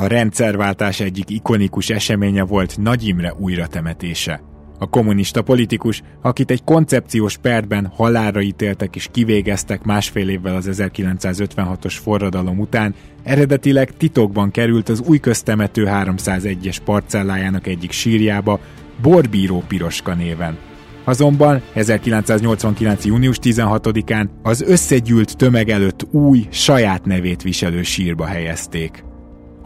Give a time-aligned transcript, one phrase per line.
[0.00, 4.42] A rendszerváltás egyik ikonikus eseménye volt Nagy Imre újratemetése.
[4.78, 11.96] A kommunista politikus, akit egy koncepciós perben halálra ítéltek és kivégeztek másfél évvel az 1956-os
[12.02, 18.60] forradalom után, eredetileg titokban került az új köztemető 301-es parcellájának egyik sírjába,
[19.02, 20.58] Borbíró Piroska néven.
[21.04, 23.04] Azonban 1989.
[23.04, 29.08] június 16-án az összegyűlt tömeg előtt új, saját nevét viselő sírba helyezték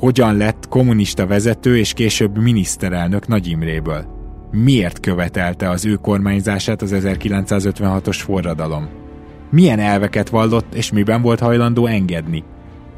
[0.05, 4.05] hogyan lett kommunista vezető és később miniszterelnök Nagy Imréből.
[4.50, 8.88] Miért követelte az ő kormányzását az 1956-os forradalom?
[9.50, 12.44] Milyen elveket vallott és miben volt hajlandó engedni?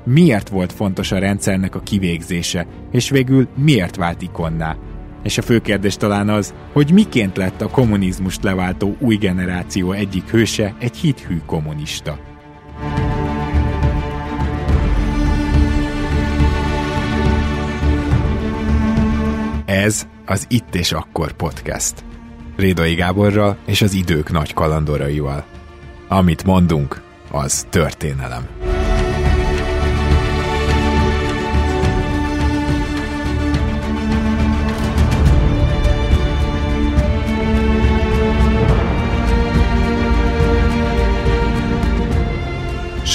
[0.04, 4.76] Miért volt fontos a rendszernek a kivégzése, és végül miért vált ikonná?
[5.22, 10.30] És a fő kérdés talán az, hogy miként lett a kommunizmust leváltó új generáció egyik
[10.30, 12.18] hőse egy hithű kommunista.
[19.66, 22.04] Ez az Itt és Akkor podcast.
[22.56, 25.44] Rédai Gáborral és az idők nagy kalandoraival.
[26.08, 28.75] Amit mondunk, az történelem.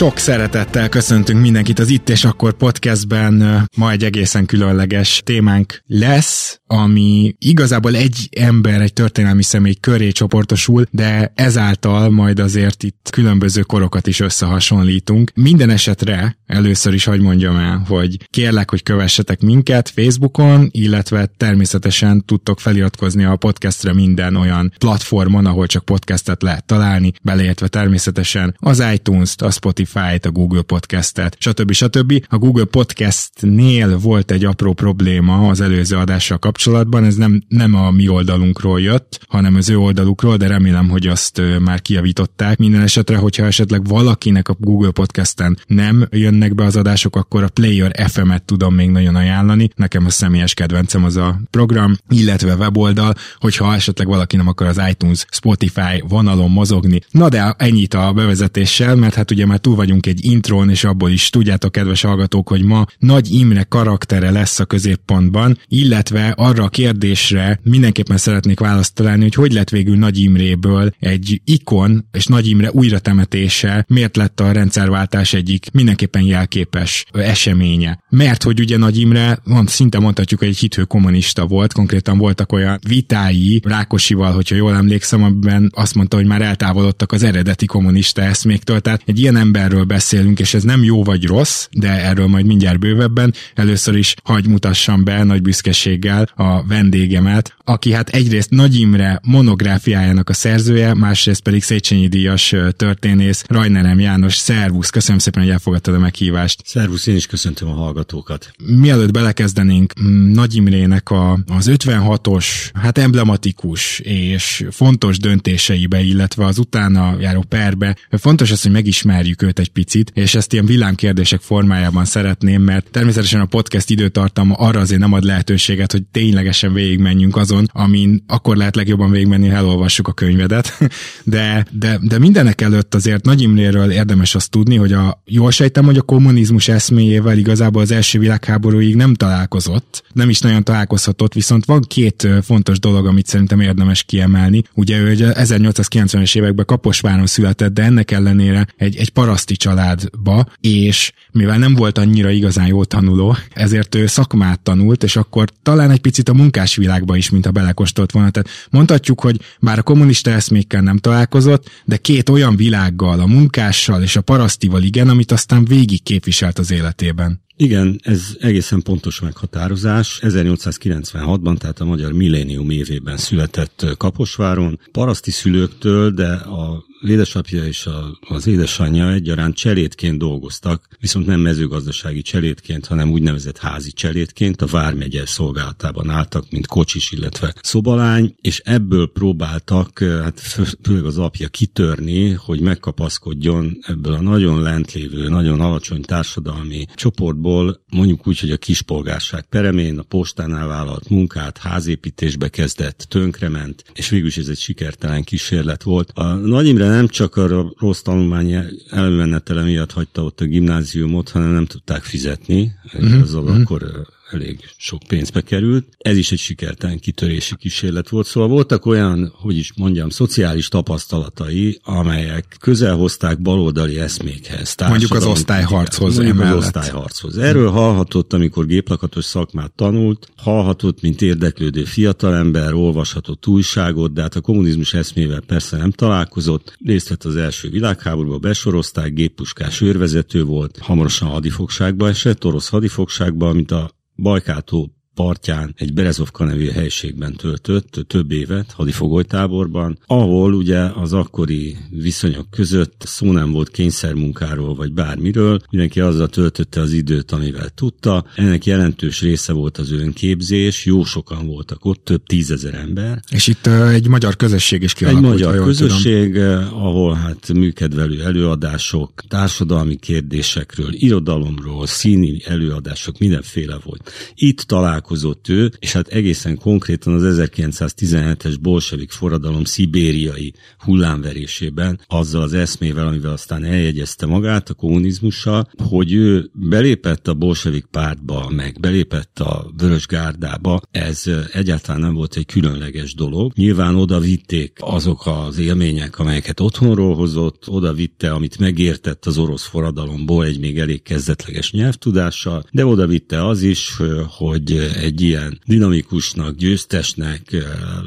[0.02, 3.66] Sok szeretettel köszöntünk mindenkit az Itt és Akkor podcastben.
[3.78, 10.86] Ma egy egészen különleges témánk lesz, ami igazából egy ember, egy történelmi személy köré csoportosul,
[10.92, 15.32] de ezáltal majd azért itt különböző korokat is összehasonlítunk.
[15.36, 22.26] Minden esetre először is hagyd mondjam el, hogy kérlek, hogy kövessetek minket Facebookon, illetve természetesen
[22.26, 28.84] tudtok feliratkozni a podcastre minden olyan platformon, ahol csak podcastet lehet találni, beleértve természetesen az
[28.94, 29.52] iTunes-t, a
[29.92, 31.72] Spotify-t, a Google Podcast-et, stb.
[31.72, 32.26] stb.
[32.30, 37.92] A Google Podcast-nél volt egy apró probléma az előző adással kapcsolatban, ez nem, nem a
[37.92, 42.58] mi oldalunkról jött, hanem az ő oldalukról, de remélem, hogy azt már kijavították.
[42.58, 47.50] Minden esetre, hogyha esetleg valakinek a Google Podcasten nem jönnek be az adások, akkor a
[47.50, 49.70] Player FM-et tudom még nagyon ajánlani.
[49.76, 54.82] Nekem a személyes kedvencem az a program, illetve weboldal, hogyha esetleg valaki nem akar az
[54.90, 57.02] iTunes, Spotify vonalon mozogni.
[57.12, 61.10] Na de ennyit a bevezetéssel, mert hát ugye már túl vagyunk egy intrón, és abból
[61.10, 66.70] is tudjátok, kedves hallgatók, hogy ma Nagy Imre karaktere lesz a középpontban, illetve arra a
[66.70, 72.48] kérdésre mindenképpen szeretnék választ találni, hogy hogy lett végül Nagy Imréből egy ikon, és Nagy
[72.48, 78.04] Imre újratemetése miért lett a rendszerváltás egyik mindenképpen jelképes eseménye.
[78.10, 82.52] Mert hogy ugye Nagy Imre, mond, szinte mondhatjuk, hogy egy hithő kommunista volt, konkrétan voltak
[82.52, 88.22] olyan vitái Rákosival, hogyha jól emlékszem, amiben azt mondta, hogy már eltávolodtak az eredeti kommunista
[88.22, 92.46] eszméktől, tehát egy ilyen emberről beszélünk, és ez nem jó vagy rossz, de erről majd
[92.46, 93.34] mindjárt bővebben.
[93.56, 100.30] Először is hagy mutassam be nagy büszkeséggel a vendégemet, aki hát egyrészt Nagy Imre monográfiájának
[100.30, 104.36] a szerzője, másrészt pedig Széchenyi Díjas történész, Rajnerem János.
[104.36, 106.62] Szervusz, köszönöm szépen, hogy elfogadtad a meghívást.
[106.66, 108.52] Szervusz, én is köszöntöm a hallgatókat.
[108.66, 109.94] Mielőtt belekezdenénk
[110.34, 117.96] Nagy Imrének a, az 56-os, hát emblematikus és fontos döntéseibe, illetve az utána járó perbe,
[118.10, 123.42] fontos az, hogy megismerjük őt egy picit, és ezt ilyen villámkérdések formájában szeretném, mert természetesen
[123.42, 128.76] a podcast időtartama arra azért nem ad lehetőséget, hogy ténylegesen végigmenjünk azon, amin akkor lehet
[128.76, 130.78] legjobban végigmenni, ha elolvassuk a könyvedet.
[131.24, 135.86] De, de, de mindenek előtt azért Nagy Imréről érdemes azt tudni, hogy a, jól sejtem,
[135.86, 141.66] hogy a kommunizmus eszméjével igazából az első világháborúig nem találkozott, nem is nagyon találkozhatott, viszont
[141.66, 144.64] van két fontos dolog, amit szerintem érdemes kiemelni.
[144.74, 149.10] Ugye ő 1890-es években Kaposváron született, de ennek ellenére egy, egy
[149.42, 155.16] paraszti családba, és mivel nem volt annyira igazán jó tanuló, ezért ő szakmát tanult, és
[155.16, 158.30] akkor talán egy picit a munkásvilágba is, mint a belekostolt volna.
[158.30, 164.02] Tehát mondhatjuk, hogy bár a kommunista eszmékkel nem találkozott, de két olyan világgal, a munkással
[164.02, 167.42] és a parasztival igen, amit aztán végig képviselt az életében.
[167.56, 170.20] Igen, ez egészen pontos meghatározás.
[170.22, 178.18] 1896-ban, tehát a magyar millénium évében született Kaposváron, paraszti szülőktől, de a édesapja és a,
[178.28, 185.26] az édesanyja egyaránt cselétként dolgoztak, viszont nem mezőgazdasági cselétként, hanem úgynevezett házi cselétként, a Vármegye
[185.26, 190.40] szolgálatában álltak, mint kocsis, illetve szobalány, és ebből próbáltak, hát
[190.84, 198.28] főleg az apja kitörni, hogy megkapaszkodjon ebből a nagyon lentlévő, nagyon alacsony társadalmi csoportból, mondjuk
[198.28, 204.38] úgy, hogy a kispolgárság peremén, a postánál vállalt munkát, házépítésbe kezdett, tönkrement, és végül is
[204.38, 206.12] ez egy sikertelen kísérlet volt.
[206.14, 208.56] A Nagy Imre nem csak a rossz tanulmány
[208.90, 212.74] elmenetele miatt hagyta ott a gimnáziumot, hanem nem tudták fizetni.
[212.94, 213.22] Uh-huh.
[213.22, 213.62] Azzal uh-huh.
[213.62, 215.88] akkor elég sok pénzbe került.
[215.98, 218.28] Ez is egy sikertelen kitörési kísérlet volt.
[218.28, 224.76] Szóval voltak olyan, hogy is mondjam, szociális tapasztalatai, amelyek közel hozták baloldali eszmékhez.
[224.88, 226.16] Mondjuk az osztályharchoz.
[226.16, 227.38] Mondjuk az osztályharchoz.
[227.38, 234.42] Erről hallhatott, amikor géplakatos szakmát tanult, hallhatott, mint érdeklődő fiatalember, olvashatott újságot, de hát a
[234.42, 236.78] kommunizmus eszmével persze nem találkozott.
[236.86, 243.72] Részt vett az első világháborúban, besorozták, géppuskás őrvezető volt, hamarosan hadifogságba esett, orosz hadifogságba, mint
[243.72, 243.92] a
[244.22, 252.50] Bajkától partján egy Berezovka nevű helységben töltött több évet hadifogolytáborban, ahol ugye az akkori viszonyok
[252.50, 258.26] között szó nem volt kényszermunkáról vagy bármiről, mindenki azzal töltötte az időt, amivel tudta.
[258.36, 263.22] Ennek jelentős része volt az önképzés, jó sokan voltak ott, több tízezer ember.
[263.30, 265.34] És itt egy magyar közösség is kialakult.
[265.34, 266.58] Egy magyar közösség, tudom.
[266.74, 274.12] ahol hát műkedvelő előadások, társadalmi kérdésekről, irodalomról, színi előadások, mindenféle volt.
[274.36, 282.42] Itt találkoztunk találkozott ő, és hát egészen konkrétan az 1917-es bolsevik forradalom szibériai hullámverésében, azzal
[282.42, 288.78] az eszmével, amivel aztán eljegyezte magát a kommunizmussal, hogy ő belépett a bolsevik pártba, meg
[288.80, 293.52] belépett a Vörös Gárdába, ez egyáltalán nem volt egy különleges dolog.
[293.56, 299.66] Nyilván oda vitték azok az élmények, amelyeket otthonról hozott, oda vitte, amit megértett az orosz
[299.66, 306.56] forradalomból egy még elég kezdetleges nyelvtudással, de oda vitte az is, hogy egy ilyen dinamikusnak,
[306.56, 307.56] győztesnek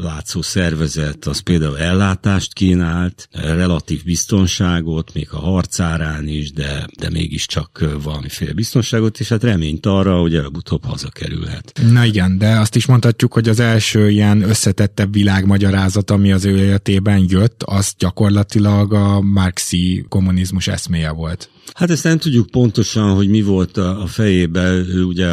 [0.03, 7.85] látszó szervezet, az például ellátást kínált, relatív biztonságot, még a harcárán is, de, de mégiscsak
[8.03, 11.81] valamiféle biztonságot, és hát reményt arra, hogy előbb-utóbb hazakerülhet.
[11.91, 16.59] Na igen, de azt is mondhatjuk, hogy az első ilyen összetettebb világmagyarázat, ami az ő
[16.59, 21.49] életében jött, az gyakorlatilag a marxi kommunizmus eszméje volt.
[21.73, 24.73] Hát ezt nem tudjuk pontosan, hogy mi volt a fejében.
[24.73, 25.27] Ő ugye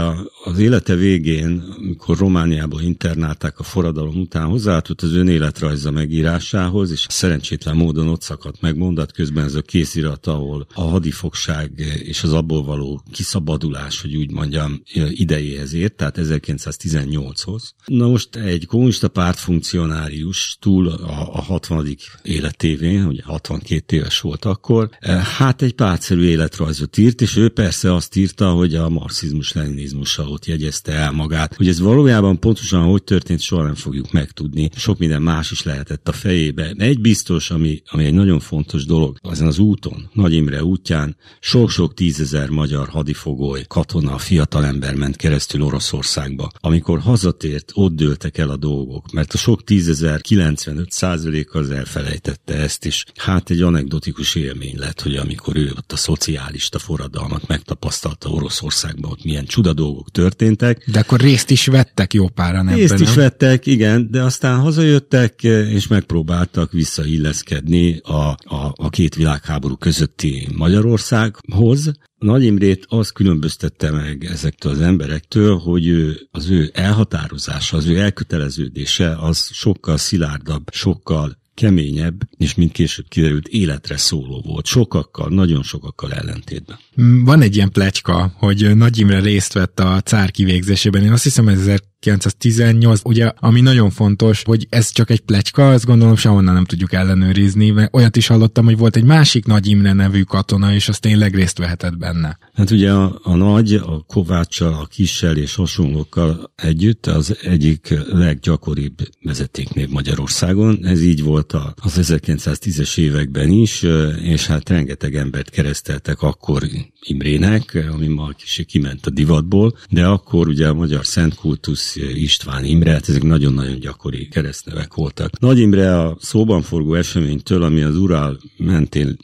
[0.43, 7.75] az élete végén, amikor Romániába internálták a forradalom után, hozzáadott az önéletrajza megírásához, és szerencsétlen
[7.75, 11.71] módon ott szakadt meg mondat közben ez a kézirat, ahol a hadifogság
[12.03, 17.73] és az abból való kiszabadulás, hogy úgy mondjam, idejéhez ért, tehát 1918-hoz.
[17.85, 21.97] Na most egy kommunista pártfunkcionárius túl a, a 60.
[22.23, 24.89] életévén, ugye 62 éves volt akkor,
[25.37, 30.45] hát egy pártszerű egyszerű életrajzot írt, és ő persze azt írta, hogy a marxizmus-leninizmussal ott
[30.45, 31.55] jegyezte el magát.
[31.55, 34.69] Hogy ez valójában pontosan hogy történt, soha nem fogjuk megtudni.
[34.75, 36.73] Sok minden más is lehetett a fejébe.
[36.77, 41.93] Egy biztos, ami, ami egy nagyon fontos dolog, azon az úton, Nagy Imre útján sok-sok
[41.93, 46.51] tízezer magyar hadifogoly, katona, fiatalember ment keresztül Oroszországba.
[46.59, 52.53] Amikor hazatért, ott dőltek el a dolgok, mert a sok tízezer 95 százalék az elfelejtette
[52.53, 53.05] ezt is.
[53.15, 59.23] Hát egy anekdotikus élmény lett, hogy amikor ő ott a szocialista forradalmat megtapasztalta Oroszországban, ott
[59.23, 60.89] milyen csuda dolgok történtek.
[60.91, 65.43] De akkor részt is vettek jó páran ebben, Részt is vettek, igen, de aztán hazajöttek,
[65.43, 74.23] és megpróbáltak visszailleszkedni a, a, a két világháború közötti Magyarországhoz, nagy Imrét az különböztette meg
[74.23, 81.39] ezektől az emberektől, hogy ő, az ő elhatározása, az ő elköteleződése az sokkal szilárdabb, sokkal
[81.61, 84.65] keményebb, és mint később kiderült, életre szóló volt.
[84.65, 86.77] Sokakkal, nagyon sokakkal ellentétben.
[87.23, 91.03] Van egy ilyen plecska, hogy Nagy Imre részt vett a cár kivégzésében.
[91.03, 91.67] Én azt hiszem, ez
[92.01, 96.93] 1918, ugye, ami nagyon fontos, hogy ez csak egy plecska, azt gondolom sehonnan nem tudjuk
[96.93, 100.99] ellenőrizni, mert olyat is hallottam, hogy volt egy másik Nagy Imre nevű katona, és az
[100.99, 102.37] tényleg részt vehetett benne.
[102.53, 108.97] Hát ugye a, a nagy, a Kováccsal, a Kissel és hasonlókkal együtt az egyik leggyakoribb
[109.21, 110.85] vezetéknév Magyarországon.
[110.85, 113.85] Ez így volt az 1910-es években is,
[114.21, 116.63] és hát rengeteg embert kereszteltek akkor
[117.01, 122.65] Imrének, ami ma kicsit kiment a divatból, de akkor ugye a magyar szent kultusz István,
[122.65, 125.39] Imre, hát ezek nagyon-nagyon gyakori keresztnevek voltak.
[125.39, 129.17] Nagy Imre a szóban forgó eseménytől, ami az Ural mentén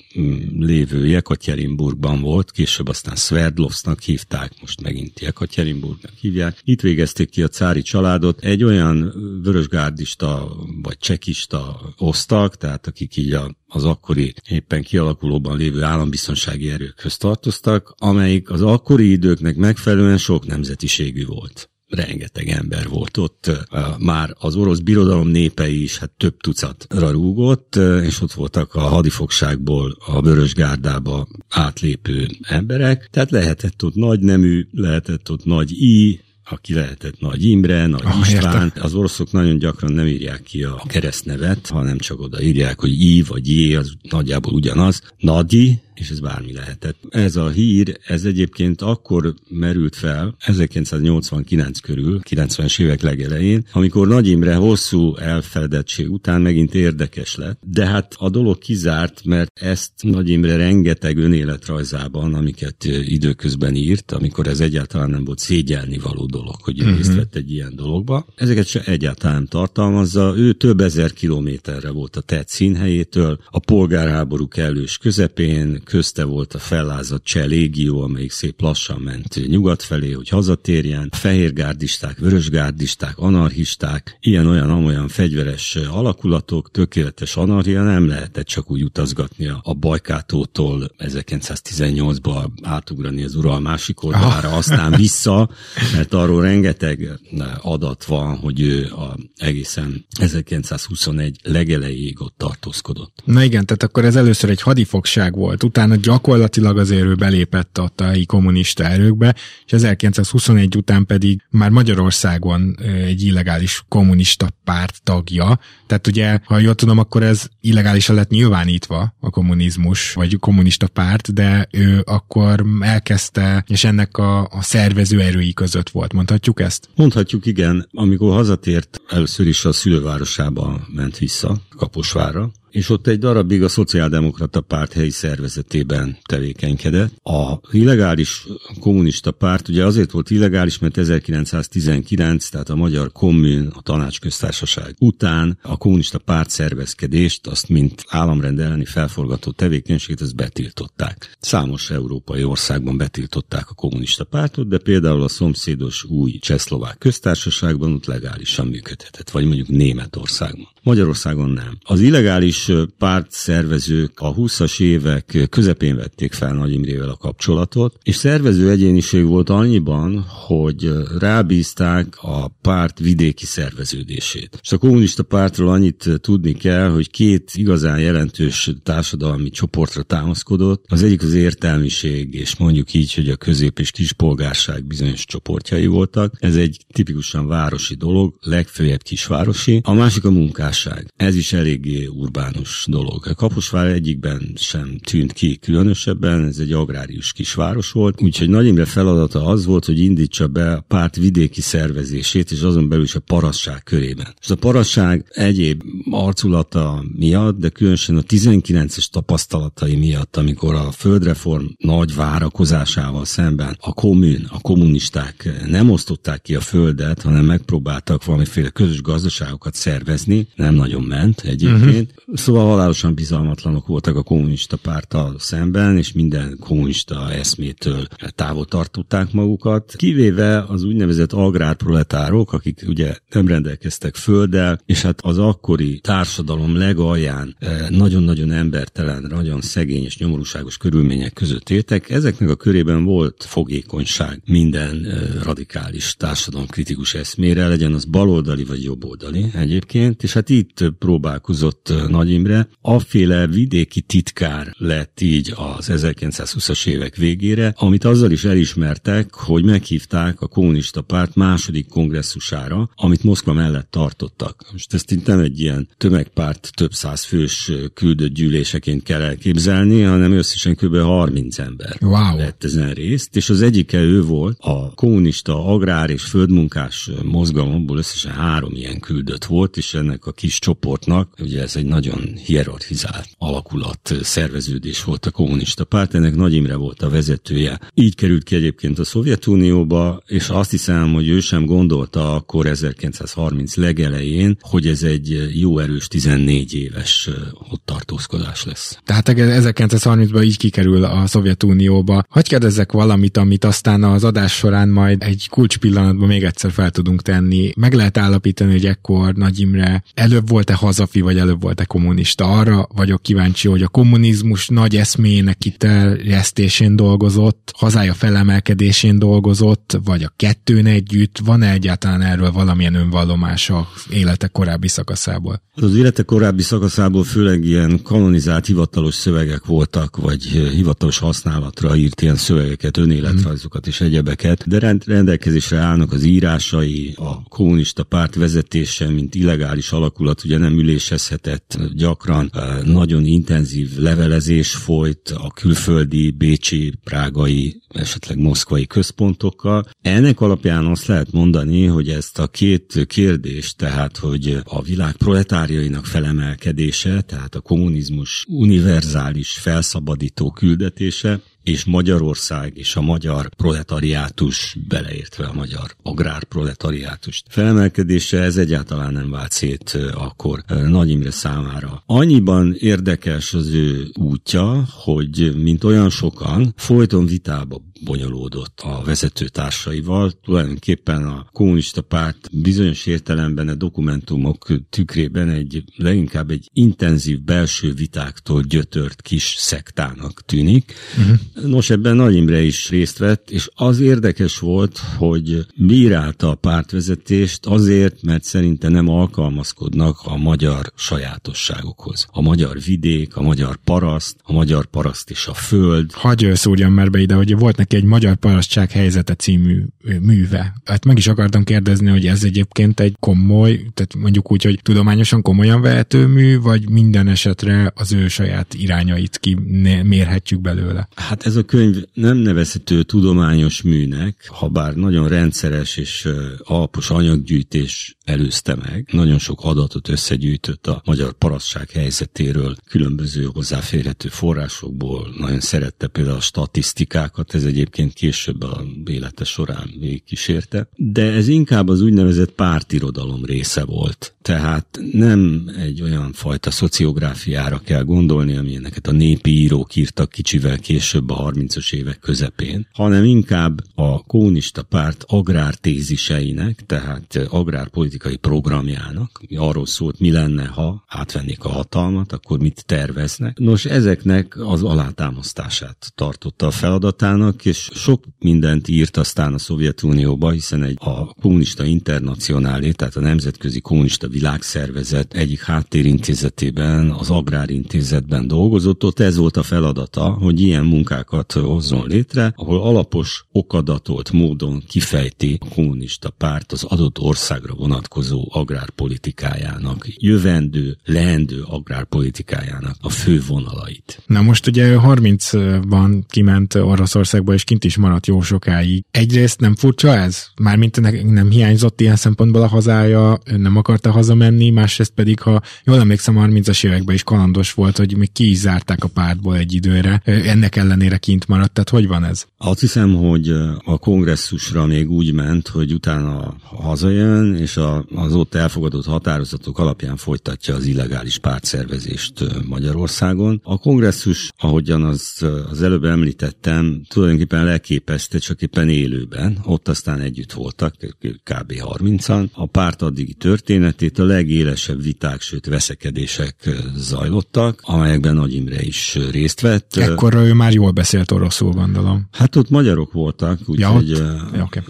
[0.59, 6.61] lévő Jekatyerinburgban volt, később aztán Sverdlovsznak hívták, most megint Jekatyerinburgnak hívják.
[6.63, 8.43] Itt végezték ki a cári családot.
[8.43, 15.83] Egy olyan vörösgárdista vagy csekista osztag, tehát akik így a az akkori éppen kialakulóban lévő
[15.83, 23.51] állambiztonsági erőkhöz tartoztak, amelyik az akkori időknek megfelelően sok nemzetiségű volt rengeteg ember volt ott,
[23.99, 29.97] már az orosz birodalom népei is hát több tucatra rúgott, és ott voltak a hadifogságból
[30.05, 36.73] a Vörös Gárdába átlépő emberek, tehát lehetett ott nagy nemű, lehetett ott nagy i, aki
[36.73, 38.63] lehetett Nagy Imre, Nagy oh, István.
[38.63, 38.81] Érte.
[38.81, 43.21] Az oroszok nagyon gyakran nem írják ki a keresztnevet, hanem csak oda írják, hogy I
[43.21, 45.01] vagy J, az nagyjából ugyanaz.
[45.17, 46.97] Nadi, és ez bármi lehetett.
[47.09, 54.27] Ez a hír, ez egyébként akkor merült fel, 1989 körül, 90-es évek legelején, amikor Nagy
[54.27, 60.29] Imre hosszú elfeledettség után megint érdekes lett, de hát a dolog kizárt, mert ezt Nagy
[60.29, 66.79] Imre rengeteg önéletrajzában, amiket időközben írt, amikor ez egyáltalán nem volt szégyelni való dolog, hogy
[66.79, 66.95] uh-huh.
[66.95, 70.33] részt vett egy ilyen dologba, ezeket se egyáltalán nem tartalmazza.
[70.37, 76.59] Ő több ezer kilométerre volt a tett színhelyétől, a polgárháború kellős közepén, közte volt a
[76.59, 81.09] fellázadt cseh légió, amelyik szép lassan ment nyugat felé, hogy hazatérjen.
[81.11, 90.91] Fehérgárdisták, vörösgárdisták, anarchisták, ilyen-olyan-amolyan fegyveres alakulatok, tökéletes anarchia nem lehetett csak úgy utazgatni a Bajkátótól
[90.97, 94.57] 1918-ba átugrani az Ural másik oldalára, ah.
[94.57, 95.49] aztán vissza,
[95.93, 97.19] mert arról rengeteg
[97.61, 103.21] adat van, hogy ő a egészen 1921 legelejéig ott tartózkodott.
[103.25, 107.91] Na igen, tehát akkor ez először egy hadifogság volt, utána gyakorlatilag azért ő belépett a
[108.03, 115.59] helyi kommunista erőkbe, és 1921 után pedig már Magyarországon egy illegális kommunista párt tagja.
[115.87, 121.33] Tehát ugye, ha jól tudom, akkor ez illegálisan lett nyilvánítva a kommunizmus, vagy kommunista párt,
[121.33, 126.13] de ő akkor elkezdte, és ennek a, a szervező erői között volt.
[126.13, 126.89] Mondhatjuk ezt?
[126.95, 127.87] Mondhatjuk, igen.
[127.91, 134.61] Amikor hazatért, először is a szülővárosába ment vissza, Kaposvárra, és ott egy darabig a Szociáldemokrata
[134.61, 137.13] Párt helyi szervezetében tevékenykedett.
[137.23, 138.45] A illegális
[138.79, 145.57] kommunista párt ugye azért volt illegális, mert 1919, tehát a Magyar Kommun, a tanácsköztársaság után
[145.61, 151.37] a kommunista párt szervezkedést, azt mint államrend elleni felforgató tevékenységet, ezt betiltották.
[151.39, 158.05] Számos európai országban betiltották a kommunista pártot, de például a szomszédos új csehszlovák köztársaságban ott
[158.05, 160.67] legálisan működhetett, vagy mondjuk Németországban.
[160.83, 161.77] Magyarországon nem.
[161.83, 162.56] Az illegális
[162.97, 169.25] párt szervezők a 20-as évek közepén vették fel Nagy Imrével a kapcsolatot, és szervező egyéniség
[169.25, 174.59] volt annyiban, hogy rábízták a párt vidéki szerveződését.
[174.63, 180.85] És a kommunista pártról annyit tudni kell, hogy két igazán jelentős társadalmi csoportra támaszkodott.
[180.87, 186.33] Az egyik az értelmiség, és mondjuk így, hogy a közép- és kispolgárság bizonyos csoportjai voltak.
[186.39, 189.81] Ez egy tipikusan városi dolog, legfőjebb kisvárosi.
[189.83, 191.13] A másik a munkás munkásság.
[191.15, 192.05] Ez is eléggé
[192.47, 193.35] urbánus dolog.
[193.35, 199.45] Kaposvár egyikben sem tűnt ki különösebben, ez egy agrárius kisváros volt, úgyhogy Nagy Imre feladata
[199.45, 203.83] az volt, hogy indítsa be a párt vidéki szervezését, és azon belül is a parasság
[203.83, 204.33] körében.
[204.41, 211.65] És a parasság egyéb arculata miatt, de különösen a 19-es tapasztalatai miatt, amikor a földreform
[211.77, 218.69] nagy várakozásával szemben a kommun, a kommunisták nem osztották ki a földet, hanem megpróbáltak valamiféle
[218.69, 222.13] közös gazdaságokat szervezni, nem nagyon ment egyébként.
[222.17, 222.36] Uh-huh.
[222.37, 229.93] Szóval halálosan bizalmatlanok voltak a kommunista párttal szemben, és minden kommunista eszmétől távol tartották magukat,
[229.95, 237.55] kivéve az úgynevezett agrárproletárok, akik ugye nem rendelkeztek földdel, és hát az akkori társadalom legalján
[237.59, 242.09] eh, nagyon-nagyon embertelen, nagyon szegény és nyomorúságos körülmények között éltek.
[242.09, 249.45] Ezeknek a körében volt fogékonyság minden eh, radikális társadalomkritikus eszmére, legyen az baloldali vagy jobboldali
[249.53, 252.67] egyébként, és hát itt próbálkozott Nagy Imre.
[252.81, 260.41] Afféle vidéki titkár lett így az 1920-as évek végére, amit azzal is elismertek, hogy meghívták
[260.41, 264.65] a kommunista párt második kongresszusára, amit Moszkva mellett tartottak.
[264.71, 270.31] Most ezt itt nem egy ilyen tömegpárt több száz fős küldött gyűléseként kell elképzelni, hanem
[270.31, 270.97] összesen kb.
[270.97, 272.37] 30 ember wow.
[272.37, 278.31] vett ezen részt, és az egyike ő volt, a kommunista agrár és földmunkás mozgalomból összesen
[278.31, 283.27] három ilyen küldött volt, és ennek a kis csoportnak, ugye ez egy nagyon nagyon hierarchizált
[283.37, 287.79] alakulat, szerveződés volt a kommunista párt, ennek Nagy Imre volt a vezetője.
[287.93, 293.75] Így került ki egyébként a Szovjetunióba, és azt hiszem, hogy ő sem gondolta akkor 1930
[293.75, 297.29] legelején, hogy ez egy jó erős 14 éves
[297.71, 298.99] ott tartózkodás lesz.
[299.05, 302.23] Tehát 1930-ban így kikerül a Szovjetunióba.
[302.29, 306.91] Hogy kérdezzek valamit, amit aztán az adás során majd egy kulcs pillanatban még egyszer fel
[306.91, 307.71] tudunk tenni.
[307.75, 312.06] Meg lehet állapítani, hogy ekkor Nagy Imre előbb volt-e hazafi, vagy előbb volt-e kommunista.
[312.41, 320.33] Arra vagyok kíváncsi, hogy a kommunizmus nagy eszméjének kiterjesztésén dolgozott, hazája felemelkedésén dolgozott, vagy a
[320.35, 321.37] kettőn együtt.
[321.45, 325.61] Van-e egyáltalán erről valamilyen önvallomása élete korábbi szakaszából?
[325.75, 332.35] Az élete korábbi szakaszából főleg ilyen kanonizált hivatalos szövegek voltak, vagy hivatalos használatra írt ilyen
[332.35, 339.91] szövegeket, önéletrajzokat és egyebeket, de rendelkezésre állnak az írásai, a kommunista párt vezetése, mint illegális
[339.91, 342.51] alakulat, ugye nem ülésezhetett gyakran,
[342.85, 349.85] nagyon intenzív levelezés folyt a külföldi, bécsi, prágai, esetleg moszkvai központokkal.
[350.01, 356.05] Ennek alapján azt lehet mondani, hogy ezt a két kérdést, tehát hogy a világ proletárjainak
[356.05, 365.53] felemelkedése, tehát a kommunizmus univerzális felszabadító küldetése, és Magyarország és a magyar proletariátus, beleértve a
[365.53, 372.03] magyar agrárproletariátust felemelkedése, ez egyáltalán nem vált szét akkor Nagy Imre számára.
[372.05, 380.31] Annyiban érdekes az ő útja, hogy mint olyan sokan, folyton vitába bonyolódott a vezetőtársaival.
[380.31, 388.61] Tulajdonképpen a kommunista párt bizonyos értelemben a dokumentumok tükrében egy leginkább egy intenzív belső vitáktól
[388.61, 390.93] gyötört kis szektának tűnik.
[391.17, 391.69] Uh-huh.
[391.71, 397.65] Nos, ebben Nagy Imre is részt vett, és az érdekes volt, hogy bírálta a pártvezetést
[397.65, 402.27] azért, mert szerinte nem alkalmazkodnak a magyar sajátosságokhoz.
[402.31, 406.11] A magyar vidék, a magyar paraszt, a magyar paraszt és a föld.
[406.11, 409.83] Hagyj szúrjam már be ide, hogy volt neki egy Magyar Parasztság helyzete című
[410.21, 410.75] műve.
[410.85, 415.41] Hát meg is akartam kérdezni, hogy ez egyébként egy komoly, tehát mondjuk úgy, hogy tudományosan
[415.41, 421.07] komolyan vehető mű, vagy minden esetre az ő saját irányait kimérhetjük belőle?
[421.15, 426.27] Hát ez a könyv nem nevezhető tudományos műnek, ha bár nagyon rendszeres és
[426.63, 429.09] alapos anyaggyűjtés előzte meg.
[429.11, 435.33] Nagyon sok adatot összegyűjtött a magyar parasztság helyzetéről, különböző hozzáférhető forrásokból.
[435.37, 440.89] Nagyon szerette például a statisztikákat, ez egyébként később a élete során végigkísérte.
[440.95, 444.35] De ez inkább az úgynevezett pártirodalom része volt.
[444.41, 451.29] Tehát nem egy olyan fajta szociográfiára kell gondolni, ami a népi írók írtak kicsivel később
[451.29, 460.19] a 30-as évek közepén, hanem inkább a kommunista párt agrártéziseinek, tehát agrárpolitikai programjának, arról szólt,
[460.19, 463.57] mi lenne, ha átvennék a hatalmat, akkor mit terveznek.
[463.57, 470.83] Nos, ezeknek az alátámasztását tartotta a feladatának, és sok mindent írt aztán a Szovjetunióba, hiszen
[470.83, 479.19] egy a kommunista internacionálé, tehát a Nemzetközi Kommunista Világszervezet egyik háttérintézetében, az Agrárintézetben dolgozott, ott
[479.19, 485.73] ez volt a feladata, hogy ilyen munkákat hozzon létre, ahol alapos, okadatolt módon kifejti a
[485.75, 488.06] kommunista párt az adott országra vonatkozó
[488.49, 494.21] agrárpolitikájának, jövendő, leendő agrárpolitikájának a fő vonalait.
[494.25, 499.03] Na most ugye 30-ban kiment Oroszországba, és kint is maradt jó sokáig.
[499.11, 500.45] Egyrészt nem furcsa ez?
[500.61, 506.35] Mármint nem hiányzott ilyen szempontból a hazája, nem akarta hazamenni, másrészt pedig, ha jól emlékszem,
[506.39, 510.21] 30-as években is kalandos volt, hogy még ki is zárták a pártból egy időre.
[510.25, 512.45] Ennek ellenére kint maradt, tehát hogy van ez?
[512.57, 513.49] Azt hiszem, hogy
[513.83, 520.15] a kongresszusra még úgy ment, hogy utána hazajön, és a, az ott elfogadott határozatok alapján
[520.15, 523.61] folytatja az illegális pártszervezést Magyarországon.
[523.63, 529.57] A kongresszus, ahogyan az, az előbb említettem, tulajdonképpen leképezte, csak éppen élőben.
[529.63, 530.95] Ott aztán együtt voltak,
[531.43, 531.73] kb.
[531.73, 532.51] 30-an.
[532.53, 539.61] A párt addigi történetét a legélesebb viták, sőt veszekedések zajlottak, amelyekben Nagy Imre is részt
[539.61, 539.95] vett.
[539.95, 542.27] Ekkor ő már jól beszélt oroszul, gondolom.
[542.31, 544.09] Hát ott magyarok voltak, úgyhogy...
[544.09, 544.83] Ja, ja, okay.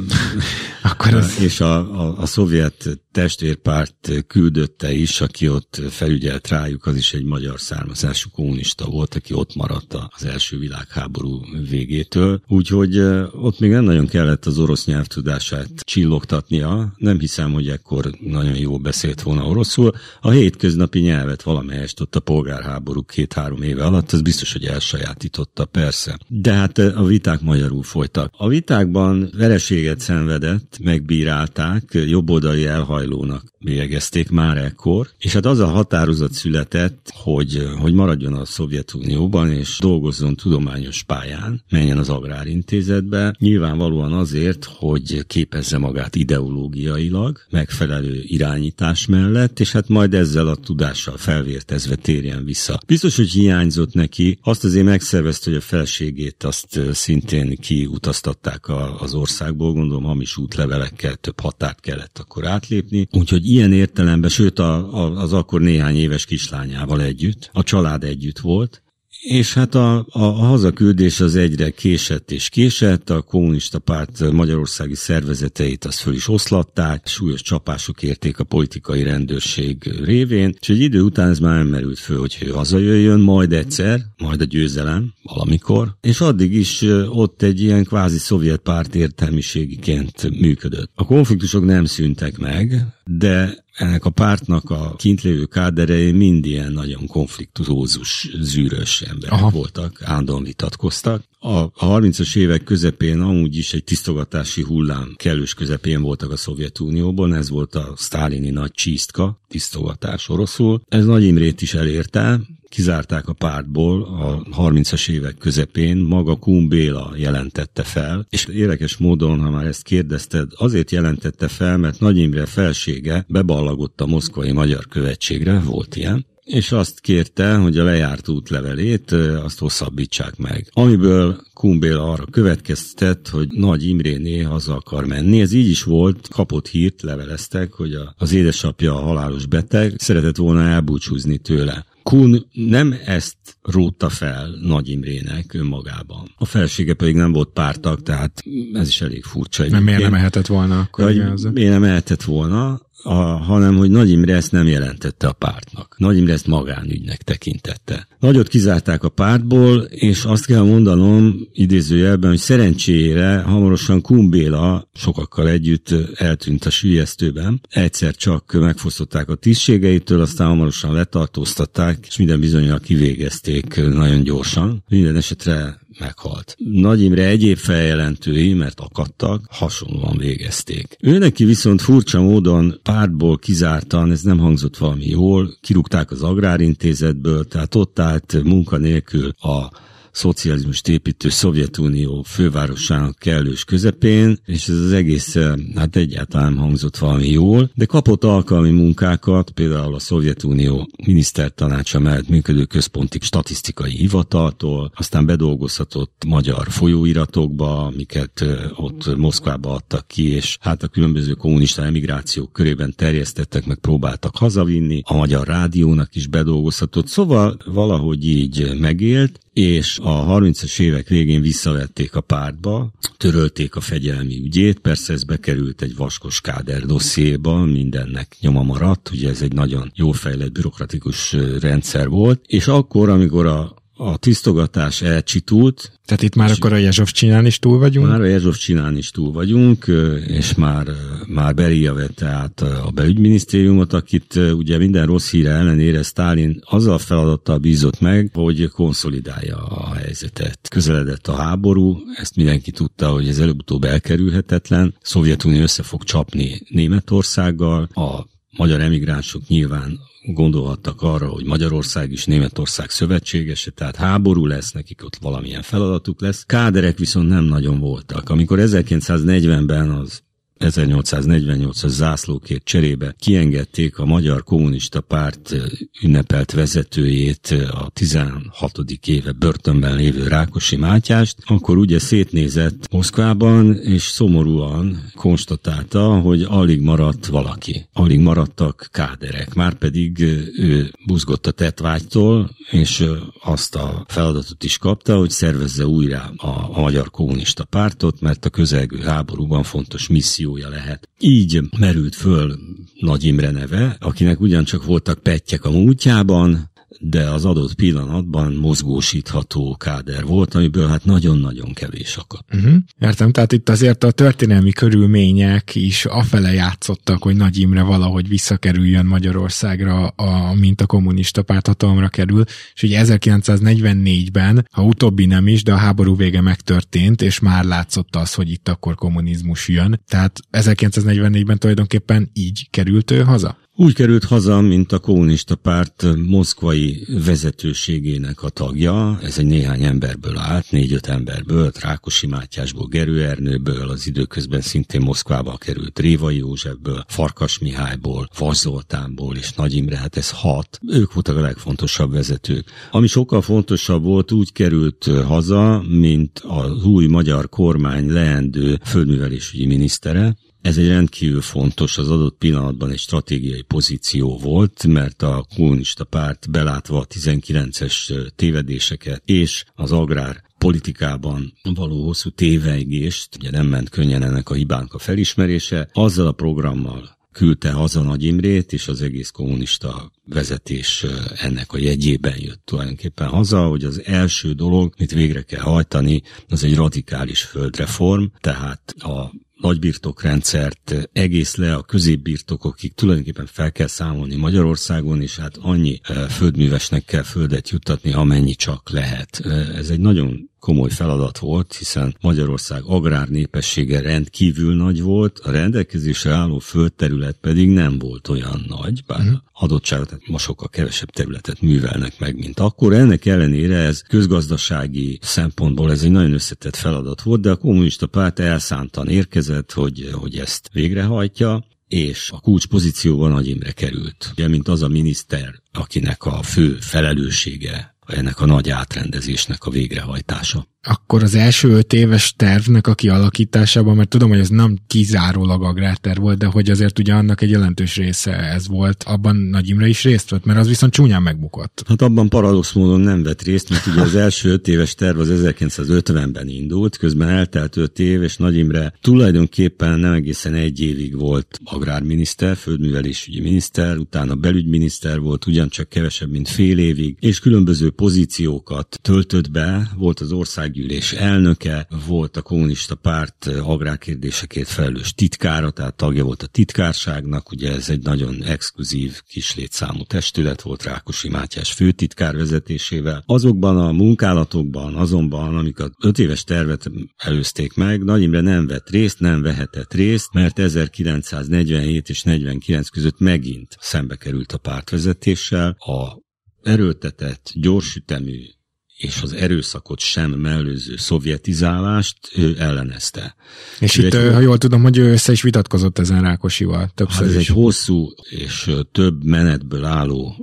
[0.84, 1.39] Akkor az...
[1.39, 7.13] És a, a, a szovjet that testvérpárt küldötte is, aki ott felügyelt rájuk, az is
[7.13, 12.41] egy magyar származású kommunista volt, aki ott maradt az első világháború végétől.
[12.47, 12.97] Úgyhogy
[13.32, 16.93] ott még nem nagyon kellett az orosz nyelvtudását csillogtatnia.
[16.97, 19.91] Nem hiszem, hogy ekkor nagyon jól beszélt volna oroszul.
[20.21, 26.17] A hétköznapi nyelvet valamelyest ott a polgárháború két-három éve alatt, az biztos, hogy elsajátította, persze.
[26.27, 28.34] De hát a viták magyarul folytak.
[28.38, 35.67] A vitákban vereséget szenvedett, megbírálták, jobboldali elhaj zajlónak bélyegezték már ekkor, és hát az a
[35.67, 44.13] határozat született, hogy, hogy maradjon a Szovjetunióban, és dolgozzon tudományos pályán, menjen az Agrárintézetbe, nyilvánvalóan
[44.13, 51.96] azért, hogy képezze magát ideológiailag, megfelelő irányítás mellett, és hát majd ezzel a tudással felvértezve
[51.96, 52.80] térjen vissza.
[52.88, 58.65] Biztos, hogy hiányzott neki, azt azért megszervezte, hogy a felségét azt szintén kiutaztatták
[59.00, 64.93] az országból, gondolom hamis útlevelekkel több határt kellett akkor átlépni, úgyhogy ilyen értelemben, sőt a,
[64.93, 68.81] a, az akkor néhány éves kislányával együtt, a család együtt volt,
[69.28, 74.96] és hát a, a, a hazaküldés az egyre késett és késett, a kommunista párt magyarországi
[74.96, 81.02] szervezeteit azt föl is oszlatták, súlyos csapások érték a politikai rendőrség révén, és egy idő
[81.02, 85.98] után ez már nem merült föl, hogy ő hazajöjjön, majd egyszer, majd a győzelem, valamikor,
[86.02, 90.92] és addig is ott egy ilyen kvázi szovjet párt értelmiségiként működött.
[90.96, 96.72] A konfliktusok nem szűntek meg, de ennek a pártnak a kint lévő káderei mind ilyen
[96.72, 99.50] nagyon konfliktuózus, zűrös emberek Aha.
[99.50, 101.24] voltak, állandóan vitatkoztak.
[101.39, 107.50] A 30-as évek közepén amúgy is egy tisztogatási hullám kellős közepén voltak a Szovjetunióban, ez
[107.50, 110.82] volt a sztálini nagy csísztka, tisztogatás oroszul.
[110.88, 117.13] Ez Nagy Imrét is elérte, kizárták a pártból a 30-as évek közepén, maga Kun Béla
[117.15, 122.45] jelentette fel, és érdekes módon, ha már ezt kérdezted, azért jelentette fel, mert Nagy Imre
[122.45, 129.12] felsége beballagott a moszkvai magyar követségre, volt ilyen, és azt kérte, hogy a lejárt útlevelét
[129.43, 130.67] azt hosszabbítsák meg.
[130.73, 135.41] Amiből Kumbéla arra következtet, hogy Nagy Imréné haza akar menni.
[135.41, 140.62] Ez így is volt, kapott hírt, leveleztek, hogy a, az édesapja halálos beteg, szeretett volna
[140.62, 141.86] elbúcsúzni tőle.
[142.08, 146.32] Kun nem ezt rótta fel Nagy Imrének önmagában.
[146.38, 148.43] A felsége pedig nem volt pártag, tehát
[148.74, 149.65] ez is elég furcsa.
[149.70, 151.13] Nem, miért nem ehetett volna akkor?
[151.54, 152.82] Miért nem ehetett volna?
[153.08, 155.96] A, hanem hogy Nagy Imre ezt nem jelentette a pártnak.
[155.98, 158.08] Nagy Imre ezt magánügynek tekintette.
[158.20, 165.93] Nagyot kizárták a pártból, és azt kell mondanom idézőjelben, hogy szerencsére hamarosan Kumbéla sokakkal együtt
[166.15, 167.62] eltűnt a sülyeztőben.
[167.70, 174.84] Egyszer csak megfosztották a tisztségeitől, aztán hamarosan letartóztatták, és minden bizonyal kivégezték nagyon gyorsan.
[174.89, 176.55] Minden esetre meghalt.
[176.57, 180.97] Nagy Imre egyéb feljelentői, mert akadtak, hasonlóan végezték.
[180.99, 187.47] Ő neki viszont furcsa módon pártból kizártan, ez nem hangzott valami jól, kirúgták az agrárintézetből,
[187.47, 189.71] tehát ott állt munkanélkül a
[190.12, 197.28] szocializmust építő Szovjetunió fővárosának kellős közepén, és ez az egész eh, hát egyáltalán hangzott valami
[197.30, 205.26] jól, de kapott alkalmi munkákat, például a Szovjetunió minisztertanácsa mellett működő központi statisztikai hivataltól, aztán
[205.26, 212.54] bedolgozhatott magyar folyóiratokba, amiket eh, ott Moszkvába adtak ki, és hát a különböző kommunista emigrációk
[212.54, 220.00] körében terjesztettek, meg próbáltak hazavinni, a magyar rádiónak is bedolgozhatott, szóval valahogy így megélt, és
[220.02, 225.96] a 30-as évek végén visszavették a pártba, törölték a fegyelmi ügyét, persze ez bekerült egy
[225.96, 232.41] vaskos káder dossziéba, mindennek nyoma maradt, ugye ez egy nagyon jó fejlett bürokratikus rendszer volt,
[232.48, 235.91] és akkor, amikor a a tisztogatás elcsitult.
[236.05, 238.07] Tehát itt már akkor a Jezsov csinálni is túl vagyunk?
[238.07, 239.86] Már a Jezsov csinálni is túl vagyunk,
[240.27, 240.88] és már,
[241.27, 246.97] már Beria vette át a belügyminisztériumot, akit ugye minden rossz híre ellenére Stalin azzal a
[246.97, 250.60] feladattal bízott meg, hogy konszolidálja a helyzetet.
[250.69, 254.95] Közeledett a háború, ezt mindenki tudta, hogy ez előbb-utóbb elkerülhetetlen.
[255.01, 260.00] Szovjetunió össze fog csapni Németországgal, a magyar emigránsok nyilván
[260.34, 266.43] gondolhattak arra, hogy Magyarország is Németország szövetségese, tehát háború lesz, nekik ott valamilyen feladatuk lesz.
[266.46, 268.30] Káderek viszont nem nagyon voltak.
[268.30, 270.22] Amikor 1940-ben az
[270.60, 275.56] 1848-as zászlókért cserébe kiengedték a Magyar Kommunista Párt
[276.02, 278.82] ünnepelt vezetőjét, a 16.
[279.06, 287.26] éve börtönben lévő Rákosi Mátyást, akkor ugye szétnézett Moszkvában, és szomorúan konstatálta, hogy alig maradt
[287.26, 287.88] valaki.
[287.93, 290.20] Alig maradtak káderek, már pedig
[290.58, 293.06] ő buzgott a tetvágytól, és
[293.43, 298.50] azt a feladatot is kapta, hogy szervezze újra a, a Magyar Kommunista Pártot, mert a
[298.50, 301.10] közelgő háborúban fontos misszió missziója lehet.
[301.19, 302.55] Így merült föl
[302.99, 306.69] Nagy Imre neve, akinek ugyancsak voltak pettyek a múltjában,
[307.00, 312.56] de az adott pillanatban mozgósítható káder volt, amiből hát nagyon-nagyon kevés akadt.
[312.56, 312.76] Uh-huh.
[313.00, 319.06] Értem, tehát itt azért a történelmi körülmények is afele játszottak, hogy Nagy Imre valahogy visszakerüljön
[319.06, 325.63] Magyarországra, a, mint a kommunista párt hatalomra kerül, és ugye 1944-ben, ha utóbbi nem is,
[325.63, 330.02] de a háború vége megtörtént, és már látszott az, hogy itt akkor kommunizmus jön.
[330.08, 333.58] Tehát 1944-ben tulajdonképpen így került ő haza?
[333.80, 339.20] Úgy került haza, mint a kommunista párt moszkvai vezetőségének a tagja.
[339.22, 345.58] Ez egy néhány emberből állt, négy-öt emberből, Rákosi Mátyásból, Gerő Ernőből, az időközben szintén Moszkvába
[345.58, 350.80] került Révai Józsefből, Farkas Mihályból, Vas Zoltánból és Nagy Imre, hát ez hat.
[350.88, 352.72] Ők voltak a legfontosabb vezetők.
[352.92, 360.36] Ami sokkal fontosabb volt, úgy került haza, mint az új magyar kormány leendő földművelésügyi minisztere,
[360.62, 366.52] ez egy rendkívül fontos, az adott pillanatban egy stratégiai pozíció volt, mert a kommunista párt
[366.52, 374.24] belátva a 19-es tévedéseket és az agrár politikában való hosszú téveigést, ugye nem ment könnyen
[374.24, 379.30] ennek a hibánk a felismerése, azzal a programmal küldte haza Nagy Imrét, és az egész
[379.30, 385.62] kommunista vezetés ennek a jegyében jött tulajdonképpen haza, hogy az első dolog, mit végre kell
[385.62, 393.88] hajtani, az egy radikális földreform, tehát a nagybirtokrendszert egész le a középbirtokokig tulajdonképpen fel kell
[393.88, 399.45] számolni Magyarországon, és hát annyi földművesnek kell földet juttatni, amennyi csak lehet.
[399.76, 406.32] Ez egy nagyon komoly feladat volt, hiszen Magyarország agrár népessége rendkívül nagy volt, a rendelkezésre
[406.32, 409.38] álló földterület pedig nem volt olyan nagy, bár uh-huh.
[409.54, 412.93] adottságot, tehát ma sokkal kevesebb területet művelnek meg, mint akkor.
[412.93, 418.39] Ennek ellenére ez közgazdasági szempontból ez egy nagyon összetett feladat volt, de a kommunista párt
[418.39, 424.30] elszántan érkezett, hogy, hogy ezt végrehajtja, és a kulcs pozícióban Nagy Imre került.
[424.32, 430.67] Ugye, mint az a miniszter, akinek a fő felelőssége ennek a nagy átrendezésnek a végrehajtása
[430.88, 436.19] akkor az első öt éves tervnek a kialakításában, mert tudom, hogy ez nem kizárólag agrárterv
[436.19, 440.04] volt, de hogy azért ugye annak egy jelentős része ez volt, abban Nagy Imre is
[440.04, 441.84] részt vett, mert az viszont csúnyán megbukott.
[441.88, 445.30] Hát abban paradox módon nem vett részt, mert ugye az első öt éves terv az
[445.32, 451.60] 1950-ben indult, közben eltelt öt év, és Nagy Imre tulajdonképpen nem egészen egy évig volt
[451.63, 459.52] agrárminiszter, földművelésügyi miniszter, utána belügyminiszter volt, ugyancsak kevesebb, mint fél évig, és különböző pozíciókat töltött
[459.52, 466.24] be, volt az ország országgyűlés elnöke, volt a kommunista párt agrárkérdésekért felelős titkára, tehát tagja
[466.24, 472.36] volt a titkárságnak, ugye ez egy nagyon exkluzív kis létszámú testület volt Rákosi Mátyás főtitkár
[472.36, 473.24] vezetésével.
[473.26, 478.90] Azokban a munkálatokban, azonban, amik a öt éves tervet előzték meg, Nagy Imre nem vett
[478.90, 486.26] részt, nem vehetett részt, mert 1947 és 49 között megint szembe került a pártvezetéssel, a
[486.62, 488.57] erőltetett, gyorsütemű
[488.97, 493.36] és az erőszakot sem mellőző szovjetizálást ő ellenezte.
[493.79, 497.25] És ő itt, egy, ha jól tudom, hogy ő össze is vitatkozott ezen Rákosival többször
[497.25, 497.49] hát ez is.
[497.49, 500.36] egy hosszú és több menetből álló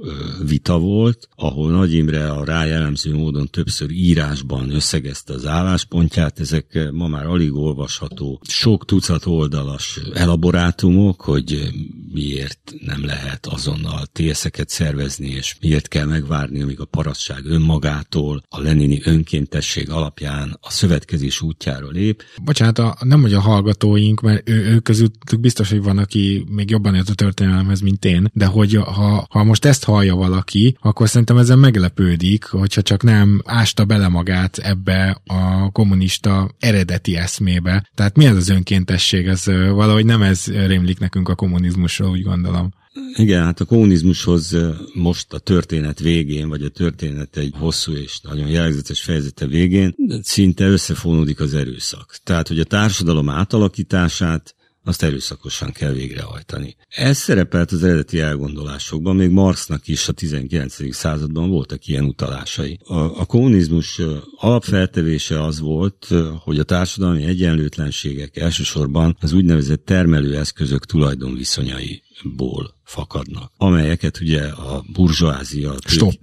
[0.46, 7.08] vita volt, ahol Nagy Imre a rájellemző módon többször írásban összegezte az álláspontját, ezek ma
[7.08, 11.70] már alig olvasható, sok tucat oldalas elaborátumok, hogy
[12.12, 18.61] miért nem lehet azonnal tészeket szervezni, és miért kell megvárni, amíg a parasztság önmagától a
[18.61, 22.22] lenini önkéntesség alapján a szövetkezés útjáról lép.
[22.44, 26.70] Bocsánat, a, nem hogy a hallgatóink, mert ő, ő közöttük biztos, hogy van, aki még
[26.70, 31.09] jobban ért a történelemhez, mint én, de hogy ha, ha most ezt hallja valaki, akkor
[31.09, 37.90] szerintem ezen meglepődik, hogyha csak nem ásta bele magát ebbe a kommunista eredeti eszmébe.
[37.94, 39.26] Tehát mi ez az önkéntesség?
[39.26, 42.72] Ez valahogy nem ez rémlik nekünk a kommunizmusról, úgy gondolom.
[43.14, 44.57] Igen, hát a kommunizmushoz
[44.94, 50.66] most a történet végén, vagy a történet egy hosszú és nagyon jellegzetes fejezete végén szinte
[50.66, 52.16] összefonódik az erőszak.
[52.24, 54.54] Tehát, hogy a társadalom átalakítását
[54.85, 56.76] azt erőszakosan kell végrehajtani.
[56.88, 60.94] Ez szerepelt az eredeti elgondolásokban, még Marxnak is a 19.
[60.94, 62.78] században voltak ilyen utalásai.
[62.85, 64.00] A, a kommunizmus
[64.37, 74.20] alapfeltevése az volt, hogy a társadalmi egyenlőtlenségek elsősorban az úgynevezett termelőeszközök tulajdonviszonyai ból fakadnak, amelyeket
[74.20, 76.20] ugye a burzsóázia, tők,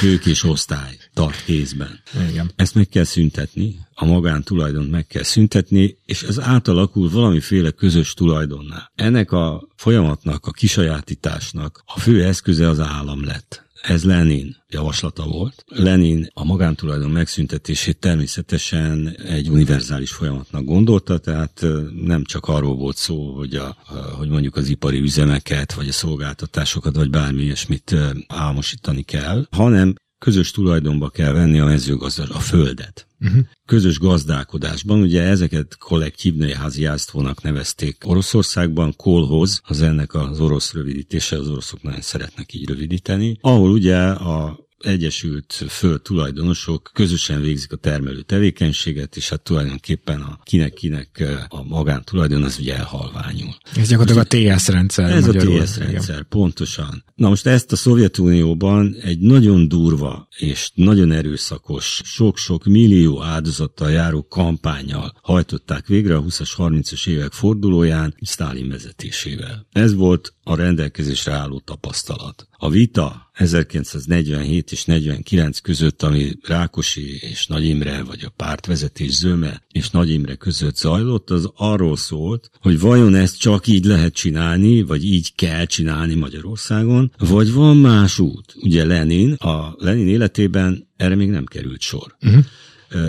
[0.00, 2.00] tőkés osztály tart kézben.
[2.30, 2.50] Igen.
[2.56, 8.90] Ezt meg kell szüntetni, a magántulajdont meg kell szüntetni, és ez átalakul valamiféle közös tulajdonná.
[8.94, 15.64] Ennek a folyamatnak, a kisajátításnak a fő eszköze az állam lett ez Lenin javaslata volt.
[15.66, 21.66] Lenin a magántulajdon megszüntetését természetesen egy univerzális folyamatnak gondolta, tehát
[22.04, 23.76] nem csak arról volt szó, hogy, a,
[24.16, 27.94] hogy mondjuk az ipari üzemeket, vagy a szolgáltatásokat, vagy bármi ilyesmit
[28.26, 29.94] álmosítani kell, hanem
[30.24, 33.06] közös tulajdonba kell venni a mezőgazdaság, a földet.
[33.20, 33.44] Uh-huh.
[33.66, 41.48] Közös gazdálkodásban, ugye ezeket kollektívnői háziásztónak nevezték Oroszországban, kolhoz, az ennek az orosz rövidítése, az
[41.48, 48.22] oroszok nagyon szeretnek így rövidíteni, ahol ugye a egyesült föld tulajdonosok közösen végzik a termelő
[48.22, 53.54] tevékenységet, és hát tulajdonképpen a kinek-kinek a magántulajdon az ugye elhalványul.
[53.76, 55.10] Ez gyakorlatilag a TS rendszer.
[55.10, 55.60] Ez magyarul.
[55.60, 56.26] a TS rendszer, igen.
[56.28, 57.04] pontosan.
[57.14, 64.26] Na most ezt a Szovjetunióban egy nagyon durva és nagyon erőszakos, sok-sok millió áldozattal járó
[64.26, 69.66] kampányjal hajtották végre a 20-as, 30-as évek fordulóján Stalin vezetésével.
[69.72, 72.48] Ez volt a rendelkezésre álló tapasztalat.
[72.52, 79.62] A vita 1947 és 49 között, ami Rákosi és Nagy Imre, vagy a pártvezetés Zöme
[79.72, 84.82] és Nagy Imre között zajlott, az arról szólt, hogy vajon ezt csak így lehet csinálni,
[84.82, 88.54] vagy így kell csinálni Magyarországon, vagy van más út.
[88.60, 92.16] Ugye Lenin, a Lenin életében erre még nem került sor.
[92.20, 92.44] Uh-huh.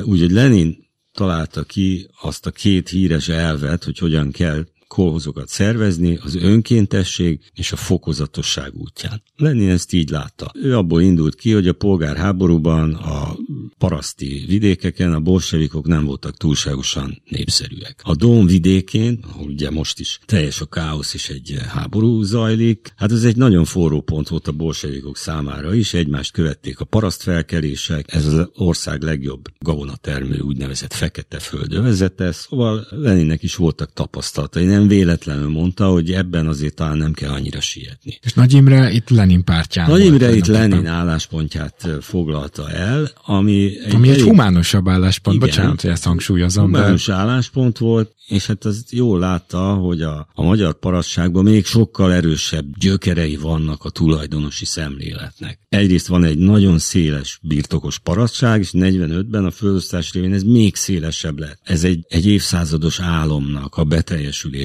[0.07, 6.35] Úgyhogy Lenin találta ki azt a két híres elvet, hogy hogyan kell kolhozokat szervezni az
[6.35, 9.21] önkéntesség és a fokozatosság útján.
[9.35, 10.51] Lenin ezt így látta.
[10.53, 13.37] Ő abból indult ki, hogy a polgárháborúban a
[13.77, 18.01] paraszti vidékeken a bolsevikok nem voltak túlságosan népszerűek.
[18.03, 23.11] A Dón vidékén, ahol ugye most is teljes a káosz és egy háború zajlik, hát
[23.11, 28.13] ez egy nagyon forró pont volt a bolsevikok számára is, egymást követték a paraszt felkelések,
[28.13, 35.49] ez az ország legjobb gabonatermő úgynevezett fekete földövezete, szóval Leninnek is voltak tapasztalatai, nem véletlenül
[35.49, 38.19] mondta, hogy ebben azért talán nem kell annyira sietni.
[38.21, 43.93] És Nagy Imre itt Lenin pártján Nagy Imre itt Lenin álláspontját foglalta el, ami egy,
[43.93, 44.27] ami egy elég...
[44.27, 46.63] humánusabb álláspont, igen, bocsánat, hogy ezt hangsúlyozom.
[46.63, 47.13] Humánus de...
[47.13, 52.65] álláspont volt, és hát az jól látta, hogy a, a magyar parasságban még sokkal erősebb
[52.77, 55.59] gyökerei vannak a tulajdonosi szemléletnek.
[55.69, 61.39] Egyrészt van egy nagyon széles birtokos parasság, és 45-ben a földosztás révén ez még szélesebb
[61.39, 61.59] lett.
[61.63, 63.83] Ez egy, egy évszázados álomnak a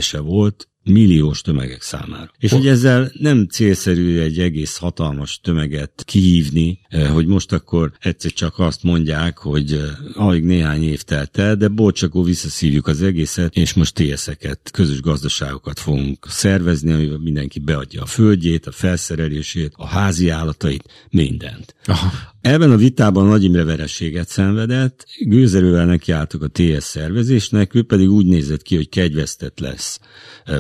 [0.00, 2.30] beteljesülése volt, milliós tömegek számára.
[2.38, 8.32] És hogy ezzel nem célszerű egy egész hatalmas tömeget kihívni, eh, hogy most akkor egyszer
[8.32, 13.56] csak azt mondják, hogy eh, alig néhány év telt el, de bocsakó visszaszívjuk az egészet,
[13.56, 19.86] és most TSZ-eket, közös gazdaságokat fogunk szervezni, amivel mindenki beadja a földjét, a felszerelését, a
[19.86, 21.74] házi állatait, mindent.
[21.84, 22.10] Aha.
[22.40, 28.26] Ebben a vitában Nagy Imre verességet szenvedett, gőzerővel nekiálltak a TS szervezésnek, ő pedig úgy
[28.26, 30.00] nézett ki, hogy kegyvesztett lesz.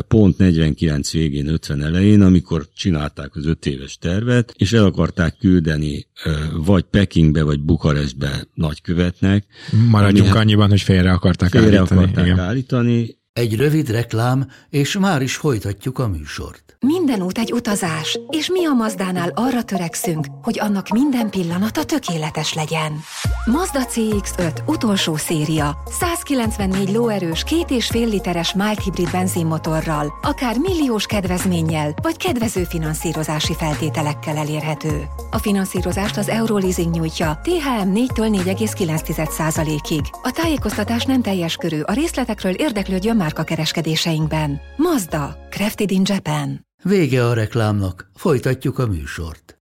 [0.08, 6.06] Pont 49 végén, 50 elején, amikor csinálták az öt éves tervet, és el akarták küldeni
[6.64, 9.44] vagy Pekingbe, vagy Bukarestbe nagykövetnek.
[9.90, 12.00] Maradjunk hát annyiban, hogy félre akarták félre állítani.
[12.00, 12.38] Akarták igen.
[12.38, 13.18] állítani.
[13.40, 16.70] Egy rövid reklám, és már is folytatjuk a műsort.
[16.86, 22.54] Minden út egy utazás, és mi a Mazdánál arra törekszünk, hogy annak minden pillanata tökéletes
[22.54, 22.92] legyen.
[23.44, 25.82] Mazda CX-5 utolsó széria.
[26.00, 33.54] 194 lóerős, két és fél literes mild hibrid benzinmotorral, akár milliós kedvezménnyel, vagy kedvező finanszírozási
[33.54, 35.08] feltételekkel elérhető.
[35.30, 40.04] A finanszírozást az Euroleasing nyújtja, THM 4-től 4,9%-ig.
[40.22, 44.60] A tájékoztatás nem teljes körű, a részletekről érdeklődjön márka kereskedéseinkben.
[44.76, 46.66] Mazda, Crafted in Japan.
[46.82, 49.58] Vége a reklámnak, folytatjuk a műsort.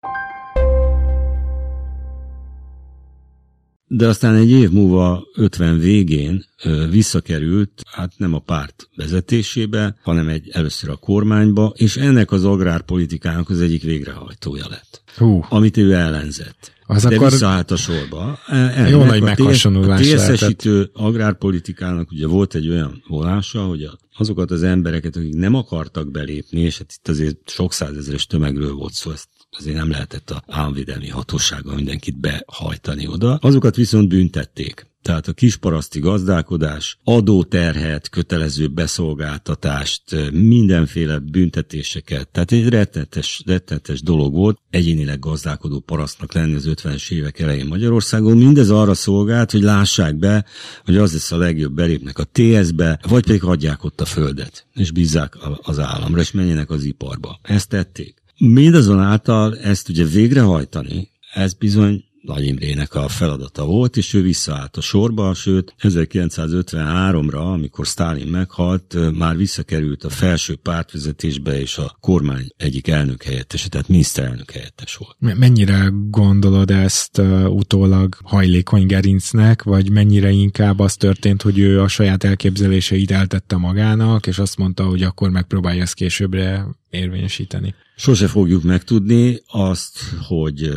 [3.91, 6.45] De aztán egy év múlva, 50 végén
[6.91, 13.51] visszakerült, hát nem a párt vezetésébe, hanem egy először a kormányba, és ennek az agrárpolitikának
[13.51, 15.03] az egyik végrehajtója lett.
[15.17, 15.45] Hú.
[15.49, 16.73] Amit ő ellenzett.
[16.91, 18.39] Az De akkor visszaállt a sorba.
[18.47, 24.63] Ennek jó nagy meghasonulás A TSZ-esítő agrárpolitikának ugye volt egy olyan volása, hogy azokat az
[24.63, 29.29] embereket, akik nem akartak belépni, és hát itt azért sok százezeres tömegről volt szó, ezt
[29.51, 33.39] azért nem lehetett a államvédelmi hatósággal mindenkit behajtani oda.
[33.41, 34.87] Azokat viszont büntették.
[35.03, 42.29] Tehát a kisparaszti gazdálkodás, adóterhet, kötelező beszolgáltatást, mindenféle büntetéseket.
[42.29, 48.37] Tehát egy rettenetes, rettenetes dolog volt egyénileg gazdálkodó parasztnak lenni az 50-es évek elején Magyarországon.
[48.37, 50.45] Mindez arra szolgált, hogy lássák be,
[50.85, 54.91] hogy az lesz a legjobb belépnek a TS-be, vagy pedig adják ott a földet, és
[54.91, 57.39] bízzák az államra, és menjenek az iparba.
[57.43, 58.23] Ezt tették.
[58.39, 64.81] Mindazonáltal ezt ugye végrehajtani, ez bizony Nagy Imrének a feladata volt, és ő visszaállt a
[64.81, 72.89] sorba, sőt 1953-ra, amikor Stalin meghalt, már visszakerült a felső pártvezetésbe, és a kormány egyik
[72.89, 75.39] elnök helyettese, tehát miniszterelnök helyettes volt.
[75.39, 81.89] Mennyire gondolod ezt uh, utólag hajlékony gerincnek, vagy mennyire inkább az történt, hogy ő a
[81.89, 87.75] saját elképzeléseit eltette magának, és azt mondta, hogy akkor megpróbálja ezt későbbre érvényesíteni?
[87.97, 89.99] Sose fogjuk megtudni azt,
[90.29, 90.71] hogy,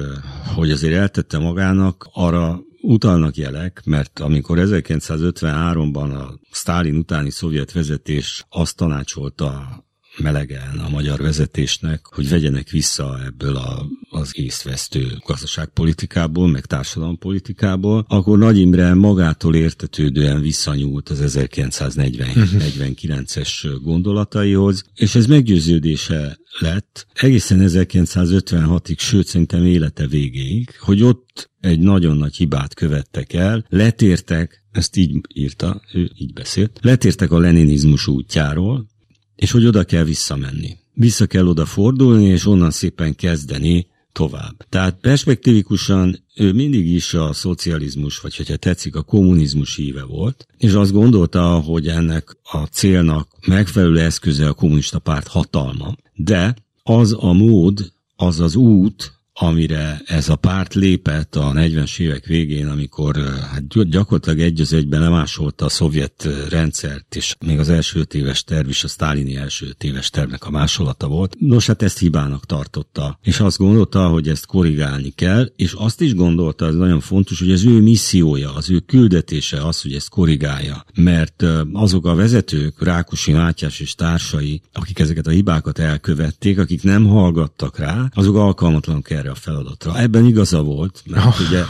[0.56, 8.45] hogy azért eltette magának, arra utalnak jelek, mert amikor 1953-ban a Sztálin utáni szovjet vezetés
[8.49, 9.84] azt tanácsolta
[10.18, 18.38] melegen a magyar vezetésnek, hogy vegyenek vissza ebből a, az észvesztő gazdaságpolitikából, meg társadalompolitikából, akkor
[18.38, 29.28] Nagy Imre magától értetődően visszanyúlt az 1949-es gondolataihoz, és ez meggyőződése lett egészen 1956-ig, sőt
[29.28, 35.82] szerintem élete végéig, hogy ott egy nagyon nagy hibát követtek el, letértek, ezt így írta,
[35.93, 38.89] ő így beszélt, letértek a leninizmus útjáról,
[39.42, 40.78] és hogy oda kell visszamenni.
[40.94, 44.66] Vissza kell oda fordulni, és onnan szépen kezdeni tovább.
[44.70, 50.74] Tehát perspektívikusan ő mindig is a szocializmus, vagy hogyha tetszik, a kommunizmus híve volt, és
[50.74, 55.96] azt gondolta, hogy ennek a célnak megfelelő eszköze a kommunista párt hatalma.
[56.14, 62.26] De az a mód, az az út, amire ez a párt lépett a 40-es évek
[62.26, 63.16] végén, amikor
[63.52, 68.44] hát gyakorlatilag egy az egyben lemásolta a szovjet rendszert, és még az első öt éves
[68.44, 71.36] terv is a sztálini első öt tervnek a másolata volt.
[71.39, 76.16] Nos, hát ezt hibának tartotta, és azt gondolta, hogy ezt korrigálni kell, és azt is
[76.16, 80.86] gondolta, ez nagyon fontos, hogy az ő missziója, az ő küldetése az, hogy ezt korrigálja.
[80.96, 87.06] Mert azok a vezetők, Rákosi Mátyás és társai, akik ezeket a hibákat elkövették, akik nem
[87.06, 90.00] hallgattak rá, azok alkalmatlanok erre a feladatra.
[90.00, 91.40] Ebben igaza volt, mert oh.
[91.48, 91.64] ugye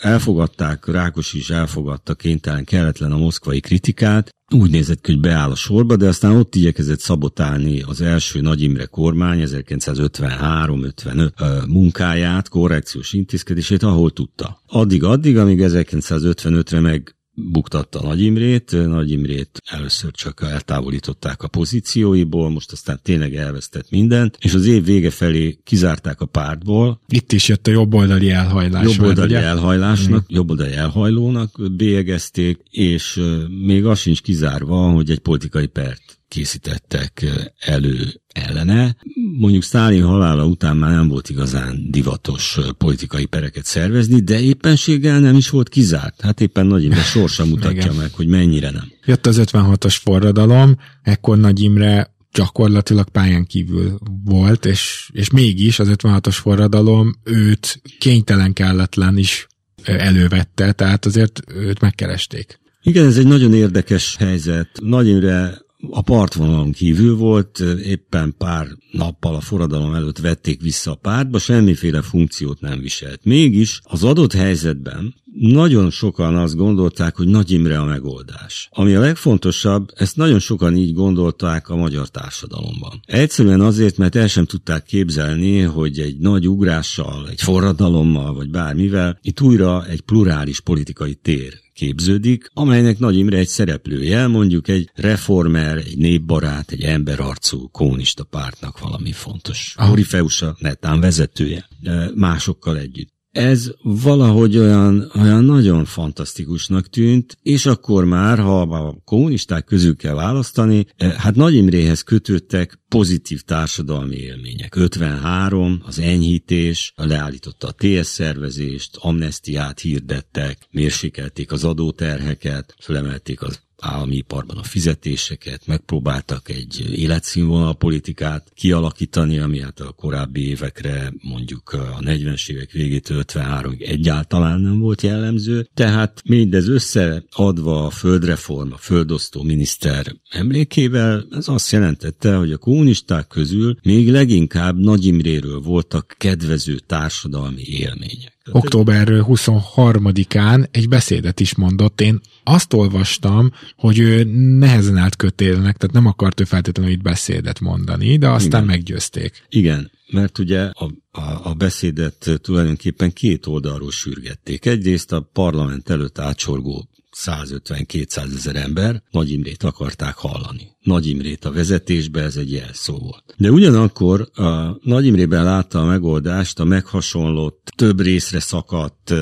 [0.00, 5.54] elfogadták, Rákos is elfogadta kénytelen, kelletlen a moszkvai kritikát, úgy nézett ki, hogy beáll a
[5.54, 13.82] sorba, de aztán ott igyekezett szabotálni az első Nagy Imre kormány 1953-55 munkáját, korrekciós intézkedését,
[13.82, 14.62] ahol tudta.
[14.66, 18.70] Addig-addig, amíg 1955-re meg buktatta Nagy Imrét.
[18.70, 24.84] Nagy Imrét először csak eltávolították a pozícióiból, most aztán tényleg elvesztett mindent, és az év
[24.84, 27.00] vége felé kizárták a pártból.
[27.08, 28.84] Itt is jött a jobboldali elhajlás.
[28.84, 30.34] Jobboldali elhajlásnak, mm.
[30.34, 33.20] jobboldali elhajlónak bélyegezték, és
[33.64, 37.24] még az sincs kizárva, hogy egy politikai pert készítettek
[37.58, 38.96] elő ellene.
[39.38, 45.36] Mondjuk Sztálin halála után már nem volt igazán divatos politikai pereket szervezni, de éppenséggel nem
[45.36, 46.20] is volt kizárt.
[46.20, 48.92] Hát éppen Nagy Imre sorsa mutatja meg, hogy mennyire nem.
[49.04, 55.88] Jött az 56-os forradalom, ekkor Nagy Imre gyakorlatilag pályán kívül volt, és, és mégis az
[55.90, 59.46] 56-os forradalom őt kénytelen kelletlen is
[59.84, 62.60] elővette, tehát azért őt megkeresték.
[62.82, 64.68] Igen, ez egy nagyon érdekes helyzet.
[64.80, 70.94] Nagy Imre a partvonalon kívül volt, éppen pár nappal a forradalom előtt vették vissza a
[70.94, 73.24] pártba, semmiféle funkciót nem viselt.
[73.24, 78.68] Mégis az adott helyzetben nagyon sokan azt gondolták, hogy Nagy Imre a megoldás.
[78.72, 83.00] Ami a legfontosabb, ezt nagyon sokan így gondolták a magyar társadalomban.
[83.04, 89.18] Egyszerűen azért, mert el sem tudták képzelni, hogy egy nagy ugrással, egy forradalommal, vagy bármivel
[89.22, 95.76] itt újra egy plurális politikai tér képződik, amelynek Nagy Imre egy szereplője, mondjuk egy reformer,
[95.76, 99.74] egy népbarát, egy emberarcú kommunista pártnak valami fontos.
[99.76, 101.68] A Horifeusa netán vezetője,
[102.14, 103.11] másokkal együtt.
[103.32, 110.14] Ez valahogy olyan, olyan nagyon fantasztikusnak tűnt, és akkor már, ha a kommunisták közül kell
[110.14, 114.76] választani, hát Nagy Imréhez kötődtek pozitív társadalmi élmények.
[114.76, 124.16] 53, az enyhítés, leállította a TS szervezést, amnestiát hirdettek, mérsékelték az adóterheket, felemelték az állami
[124.16, 131.98] iparban a fizetéseket, megpróbáltak egy életszínvonal politikát kialakítani, ami hát a korábbi évekre, mondjuk a
[132.00, 135.68] 40-es évek végétől 53-ig egyáltalán nem volt jellemző.
[135.74, 143.26] Tehát mindez összeadva a földreform, a földosztó miniszter emlékével, ez azt jelentette, hogy a kommunisták
[143.26, 148.41] közül még leginkább Nagy Imréről voltak kedvező társadalmi élmények.
[148.50, 152.00] Október 23-án egy beszédet is mondott.
[152.00, 154.24] Én azt olvastam, hogy ő
[154.58, 158.76] nehezen állt kötélnek, tehát nem akart ő feltétlenül itt beszédet mondani, de aztán Igen.
[158.76, 159.46] meggyőzték.
[159.48, 164.66] Igen, mert ugye a, a, a beszédet tulajdonképpen két oldalról sürgették.
[164.66, 170.76] Egyrészt a parlament előtt átsorgó 150-200 ezer ember Nagy Imrét akarták hallani.
[170.80, 173.34] Nagy Imrét a vezetésbe ez egy jelszó volt.
[173.36, 179.14] De ugyanakkor a Nagy Imrében látta a megoldást a meghasonlott, több részre szakadt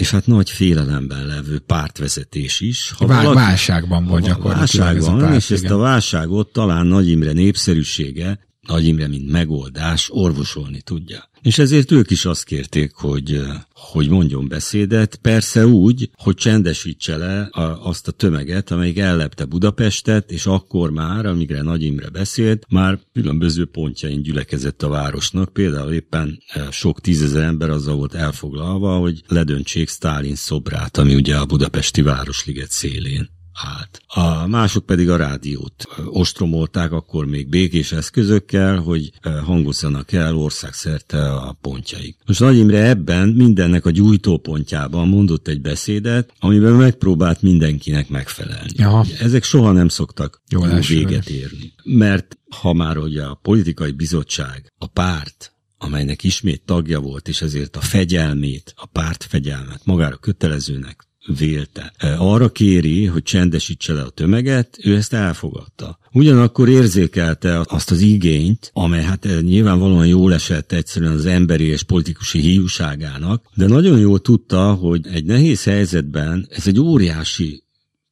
[0.00, 2.92] és hát nagy félelemben levő pártvezetés is.
[2.98, 5.62] Ha Vá- valaki, válságban volt gyakorlatilag válságban, ez a párt, és igen.
[5.62, 8.38] ezt a válságot talán Nagy Imre népszerűsége
[8.70, 11.28] nagy Imre, mint megoldás orvosolni tudja.
[11.42, 13.40] És ezért ők is azt kérték, hogy,
[13.72, 20.30] hogy mondjon beszédet, persze úgy, hogy csendesítse le a, azt a tömeget, amelyik ellepte Budapestet,
[20.30, 26.42] és akkor már, amígre Nagy Imre beszélt, már különböző pontjain gyülekezett a városnak, például éppen
[26.70, 32.70] sok tízezer ember azzal volt elfoglalva, hogy ledöntsék Stálin szobrát, ami ugye a budapesti Városliget
[32.70, 34.00] szélén állt.
[34.06, 39.12] A mások pedig a rádiót ostromolták akkor még békés eszközökkel, hogy
[39.44, 42.16] hangozzanak el országszerte a pontjaik.
[42.26, 48.82] Most Nagy Imre ebben mindennek a gyújtópontjában mondott egy beszédet, amiben megpróbált mindenkinek megfelelni.
[48.82, 49.06] Aha.
[49.18, 51.72] Ezek soha nem szoktak jó véget érni.
[51.84, 57.76] Mert ha már ugye a politikai bizottság, a párt, amelynek ismét tagja volt, és ezért
[57.76, 61.92] a fegyelmét, a párt fegyelmet magára kötelezőnek vélte.
[62.18, 65.98] Arra kéri, hogy csendesítse le a tömeget, ő ezt elfogadta.
[66.12, 72.40] Ugyanakkor érzékelte azt az igényt, amely hát nyilvánvalóan jól esett egyszerűen az emberi és politikusi
[72.40, 77.64] hiúságának, de nagyon jól tudta, hogy egy nehéz helyzetben ez egy óriási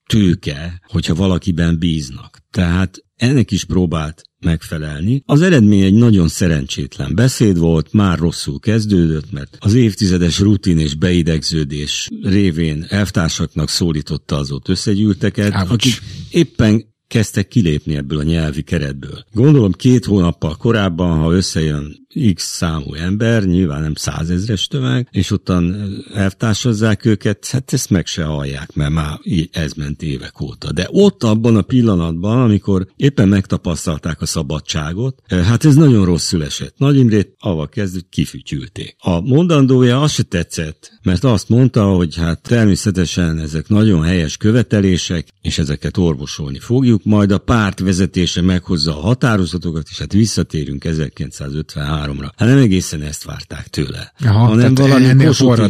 [0.06, 2.38] tőke, hogyha valakiben bíznak.
[2.50, 5.22] Tehát ennek is próbált megfelelni.
[5.26, 10.94] Az eredmény egy nagyon szerencsétlen beszéd volt, már rosszul kezdődött, mert az évtizedes rutin és
[10.94, 15.72] beidegződés révén elvtársaknak szólította az ott összegyűlteket, Ouch.
[15.72, 19.24] akik éppen kezdtek kilépni ebből a nyelvi keretből.
[19.32, 25.76] Gondolom két hónappal korábban, ha összejön X számú ember, nyilván nem százezres tömeg, és ottan
[26.14, 29.18] elvtársazzák őket, hát ezt meg se hallják, mert már
[29.50, 30.72] ez ment évek óta.
[30.72, 36.74] De ott abban a pillanatban, amikor éppen megtapasztalták a szabadságot, hát ez nagyon rosszul esett.
[36.78, 38.96] Nagy Imrét avval kezdett, kifütyülték.
[38.98, 45.28] A mondandója azt se tetszett, mert azt mondta, hogy hát természetesen ezek nagyon helyes követelések,
[45.42, 52.07] és ezeket orvosolni fogjuk, majd a párt vezetése meghozza a határozatokat, és hát visszatérünk 1953
[52.16, 55.60] ra Hát nem egészen ezt várták tőle, aha, hanem valami kosuti,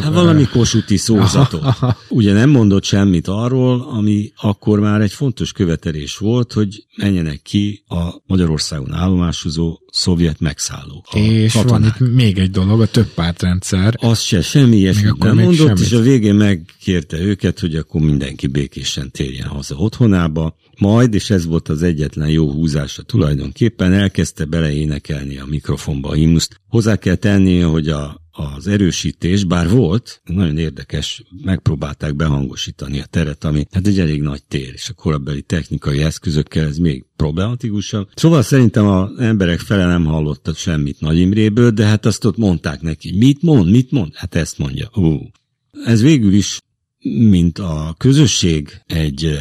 [0.00, 1.62] hát valami kosuti szózatot.
[1.62, 1.96] Aha, aha.
[2.08, 7.82] Ugye nem mondott semmit arról, ami akkor már egy fontos követelés volt, hogy menjenek ki
[7.88, 11.14] a Magyarországon állomásozó szovjet megszállók.
[11.14, 11.80] És katonák.
[11.80, 13.94] van itt még egy dolog, a több pártrendszer.
[14.00, 15.78] Az se, semmi ilyesmit nem mondott, semmit.
[15.78, 20.56] és a végén megkérte őket, hogy akkor mindenki békésen térjen haza otthonába.
[20.78, 26.60] Majd, és ez volt az egyetlen jó húzása tulajdonképpen, elkezdte beleénekelni a mikrofonba a himnuszt.
[26.68, 33.44] Hozzá kell tenni, hogy a, az erősítés, bár volt, nagyon érdekes, megpróbálták behangosítani a teret,
[33.44, 38.08] ami hát egy elég nagy tér, és a korabeli technikai eszközökkel ez még problematikusabb.
[38.14, 42.80] Szóval szerintem az emberek fele nem hallottak semmit Nagy Imréből, de hát azt ott mondták
[42.80, 44.14] neki, mit mond, mit mond?
[44.14, 44.90] Hát ezt mondja.
[44.94, 45.30] Ú.
[45.84, 46.58] Ez végül is
[47.02, 49.38] mint a közösség egy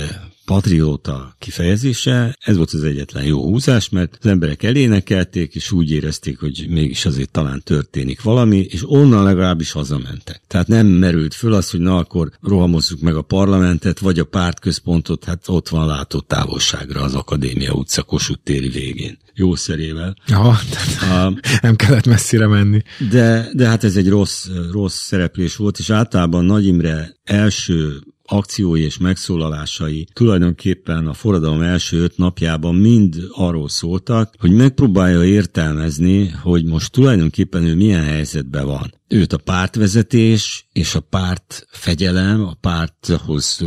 [0.47, 6.39] patrióta kifejezése, ez volt az egyetlen jó húzás, mert az emberek elénekelték, és úgy érezték,
[6.39, 10.41] hogy mégis azért talán történik valami, és onnan legalábbis hazamentek.
[10.47, 15.23] Tehát nem merült föl az, hogy na akkor rohamozzuk meg a parlamentet, vagy a pártközpontot,
[15.23, 19.17] hát ott van látó távolságra az Akadémia utca Kossuth téri végén.
[19.33, 20.15] Jó szerével.
[20.27, 22.83] Ja, a, nem kellett messzire menni.
[23.09, 28.82] De, de hát ez egy rossz, rossz szereplés volt, és általában Nagy Imre első akciói
[28.82, 36.65] és megszólalásai tulajdonképpen a forradalom első öt napjában mind arról szóltak, hogy megpróbálja értelmezni, hogy
[36.65, 38.93] most tulajdonképpen ő milyen helyzetben van.
[39.07, 43.65] Őt a pártvezetés és a párt fegyelem, a párthoz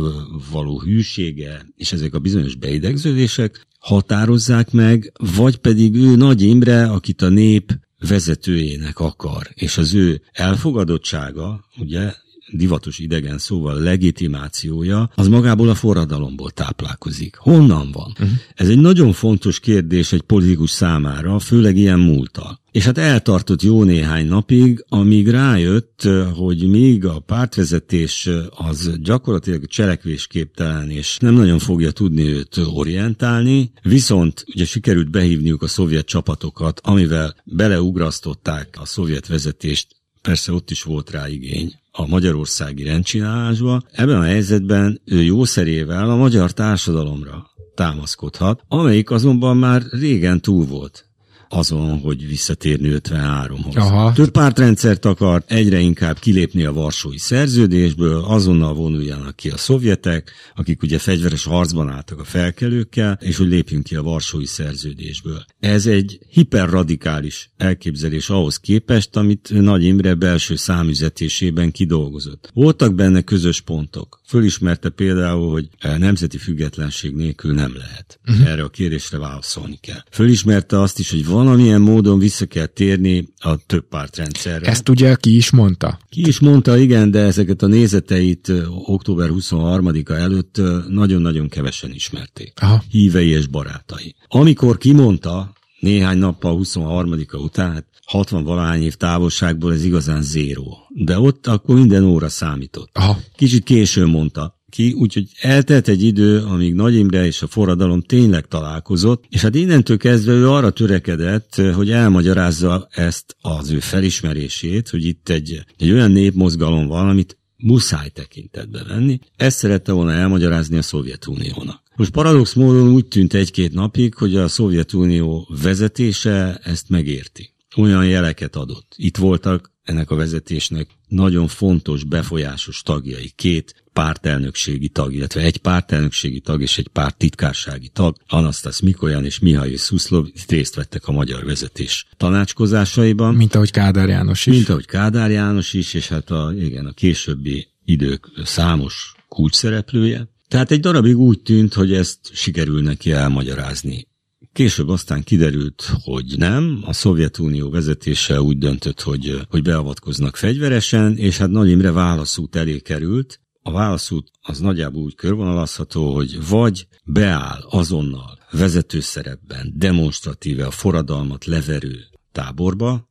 [0.51, 7.21] való hűsége és ezek a bizonyos beidegződések határozzák meg, vagy pedig ő Nagy Imre, akit
[7.21, 12.13] a nép vezetőjének akar, és az ő elfogadottsága, ugye,
[12.51, 17.35] divatos idegen szóval legitimációja, az magából a forradalomból táplálkozik.
[17.35, 18.11] Honnan van?
[18.11, 18.29] Uh-huh.
[18.55, 22.59] Ez egy nagyon fontos kérdés egy politikus számára, főleg ilyen múltal.
[22.71, 30.89] És hát eltartott jó néhány napig, amíg rájött, hogy még a pártvezetés az gyakorlatilag cselekvésképtelen,
[30.89, 37.35] és nem nagyon fogja tudni őt orientálni, viszont ugye sikerült behívniuk a szovjet csapatokat, amivel
[37.43, 39.87] beleugrasztották a szovjet vezetést
[40.21, 46.15] persze ott is volt rá igény, a magyarországi rendcsinálásba, ebben a helyzetben ő jószerével a
[46.15, 51.10] magyar társadalomra támaszkodhat, amelyik azonban már régen túl volt
[51.53, 53.75] azon, hogy visszatérni 53-hoz.
[53.75, 54.11] Aha.
[54.11, 60.83] Több pártrendszert akart, egyre inkább kilépni a Varsói szerződésből, azonnal vonuljanak ki a szovjetek, akik
[60.83, 65.45] ugye fegyveres harcban álltak a felkelőkkel, és hogy lépjünk ki a Varsói szerződésből.
[65.59, 72.49] Ez egy hiperradikális elképzelés ahhoz képest, amit Nagy Imre belső számüzetésében kidolgozott.
[72.53, 74.21] Voltak benne közös pontok.
[74.25, 78.19] Fölismerte például, hogy nemzeti függetlenség nélkül nem lehet.
[78.27, 78.47] Uh-huh.
[78.47, 80.03] Erre a kérdésre válaszolni kell.
[80.11, 84.69] Fölismerte azt is, hogy valamilyen módon vissza kell térni a több pártrendszerre.
[84.69, 85.99] Ezt ugye ki is mondta?
[86.09, 88.51] Ki is mondta, igen, de ezeket a nézeteit
[88.85, 92.53] október 23-a előtt nagyon-nagyon kevesen ismerték.
[92.61, 92.83] Aha.
[92.89, 94.15] Hívei és barátai.
[94.27, 100.77] Amikor kimondta, néhány nappal 23-a után, hát 60 valahány év távolságból ez igazán zéró.
[100.89, 102.89] De ott akkor minden óra számított.
[102.93, 103.17] Aha.
[103.35, 108.47] Kicsit későn mondta ki, úgyhogy eltelt egy idő, amíg Nagy Imre és a forradalom tényleg
[108.47, 115.05] találkozott, és hát innentől kezdve ő arra törekedett, hogy elmagyarázza ezt az ő felismerését, hogy
[115.05, 119.19] itt egy, egy olyan népmozgalom van, amit muszáj tekintetbe venni.
[119.35, 121.81] Ezt szerette volna elmagyarázni a Szovjetuniónak.
[121.95, 127.53] Most paradox módon úgy tűnt egy-két napig, hogy a Szovjetunió vezetése ezt megérti.
[127.77, 128.93] Olyan jeleket adott.
[128.95, 136.39] Itt voltak ennek a vezetésnek nagyon fontos, befolyásos tagjai, két pártelnökségi tag, illetve egy pártelnökségi
[136.39, 141.45] tag és egy párt titkársági tag, Anastas Mikoyan és Mihaly Szuszlov részt vettek a magyar
[141.45, 143.35] vezetés tanácskozásaiban.
[143.35, 144.53] Mint ahogy Kádár János is.
[144.53, 150.29] Mint ahogy Kádár János is, és hát a, igen, a későbbi idők számos kulcsszereplője.
[150.47, 154.07] Tehát egy darabig úgy tűnt, hogy ezt sikerül neki elmagyarázni.
[154.53, 156.81] Később aztán kiderült, hogy nem.
[156.85, 162.79] A Szovjetunió vezetése úgy döntött, hogy, hogy beavatkoznak fegyveresen, és hát Nagy Imre válaszút elé
[162.79, 163.39] került.
[163.61, 171.45] A válaszút az nagyjából úgy körvonalazható, hogy vagy beáll azonnal vezető szerepben, demonstratíve a forradalmat
[171.45, 171.99] leverő
[172.31, 173.09] táborba,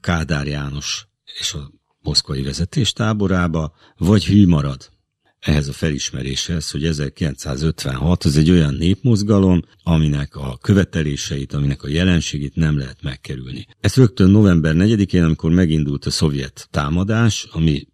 [0.00, 1.08] Kádár János
[1.40, 1.70] és a
[2.00, 4.91] moszkvai vezetés táborába, vagy hű marad
[5.42, 12.54] ehhez a felismeréshez, hogy 1956 az egy olyan népmozgalom, aminek a követeléseit, aminek a jelenségét
[12.54, 13.66] nem lehet megkerülni.
[13.80, 17.86] Ez rögtön november 4-én, amikor megindult a szovjet támadás, ami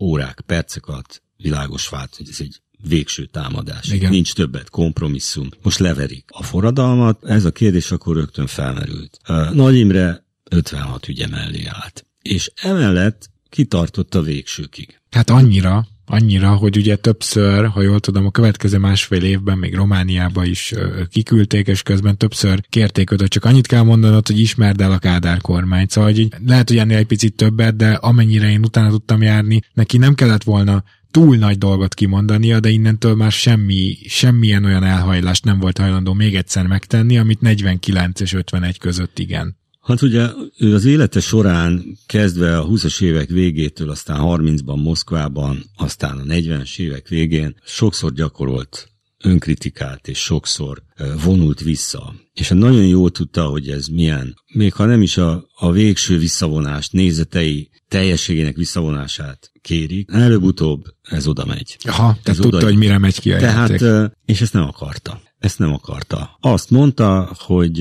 [0.00, 3.88] órák, percek alatt világos vált, hogy ez egy végső támadás.
[3.90, 4.10] Igen.
[4.10, 5.48] Nincs többet, kompromisszum.
[5.62, 9.18] Most leverik a forradalmat, ez a kérdés akkor rögtön felmerült.
[9.52, 12.06] Nagy Imre 56 ügye mellé állt.
[12.22, 15.00] És emellett kitartott a végsőkig.
[15.10, 20.44] Hát annyira, annyira, hogy ugye többször, ha jól tudom, a következő másfél évben még Romániába
[20.44, 20.74] is
[21.10, 25.40] kiküldték, és közben többször kérték őt, csak annyit kell mondanod, hogy ismerd el a Kádár
[25.40, 25.90] kormányt.
[25.90, 29.98] Szóval hogy lehet, hogy ennél egy picit többet, de amennyire én utána tudtam járni, neki
[29.98, 35.58] nem kellett volna túl nagy dolgot kimondania, de innentől már semmi, semmilyen olyan elhajlást nem
[35.58, 39.56] volt hajlandó még egyszer megtenni, amit 49 és 51 között igen.
[39.84, 40.28] Hát ugye
[40.58, 46.78] ő az élete során kezdve a 20-as évek végétől, aztán 30-ban Moszkvában, aztán a 40-es
[46.78, 48.88] évek végén sokszor gyakorolt
[49.24, 50.82] önkritikát, és sokszor
[51.24, 52.14] vonult vissza.
[52.32, 56.18] És hát nagyon jól tudta, hogy ez milyen, még ha nem is a, a végső
[56.18, 61.76] visszavonást, nézetei teljességének visszavonását kérik, előbb-utóbb ez oda megy.
[61.84, 62.66] Aha, tehát tudta, oda...
[62.66, 64.16] hogy mire megy ki a Tehát, játék.
[64.24, 65.20] és ezt nem akarta.
[65.38, 66.38] Ezt nem akarta.
[66.40, 67.80] Azt mondta, hogy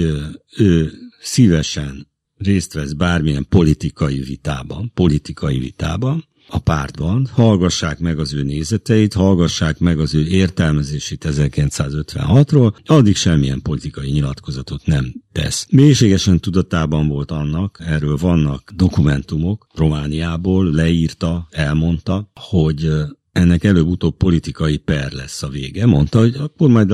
[0.58, 0.91] ő
[1.24, 2.07] szívesen
[2.38, 9.80] részt vesz bármilyen politikai vitában, politikai vitában, a pártban, hallgassák meg az ő nézeteit, hallgassák
[9.80, 15.67] meg az ő értelmezését 1956-ról, addig semmilyen politikai nyilatkozatot nem tesz.
[15.69, 22.91] Mélységesen tudatában volt annak, erről vannak dokumentumok, Romániából leírta, elmondta, hogy
[23.32, 25.86] ennek előbb-utóbb politikai per lesz a vége.
[25.86, 26.91] Mondta, hogy akkor majd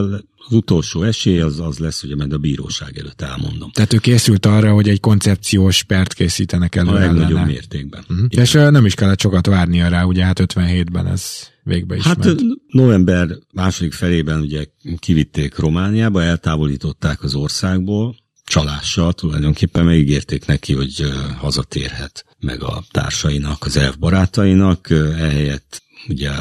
[0.48, 3.72] az utolsó esély az, az lesz, hogy majd a bíróság előtt elmondom.
[3.72, 6.90] Tehát ő készült arra, hogy egy koncepciós pert készítenek elő.
[6.90, 7.46] A legnagyobb ellene.
[7.46, 8.04] mértékben.
[8.10, 8.28] Uh-huh.
[8.30, 11.24] És nem is kellett sokat várnia rá, ugye hát 57-ben ez
[11.64, 12.42] végbe is Hát ment.
[12.68, 14.66] november második felében ugye
[15.00, 18.16] kivitték Romániába, eltávolították az országból,
[18.46, 21.04] csalással tulajdonképpen megígérték neki, hogy
[21.38, 26.32] hazatérhet meg a társainak, az elfbarátainak, ehelyett ugye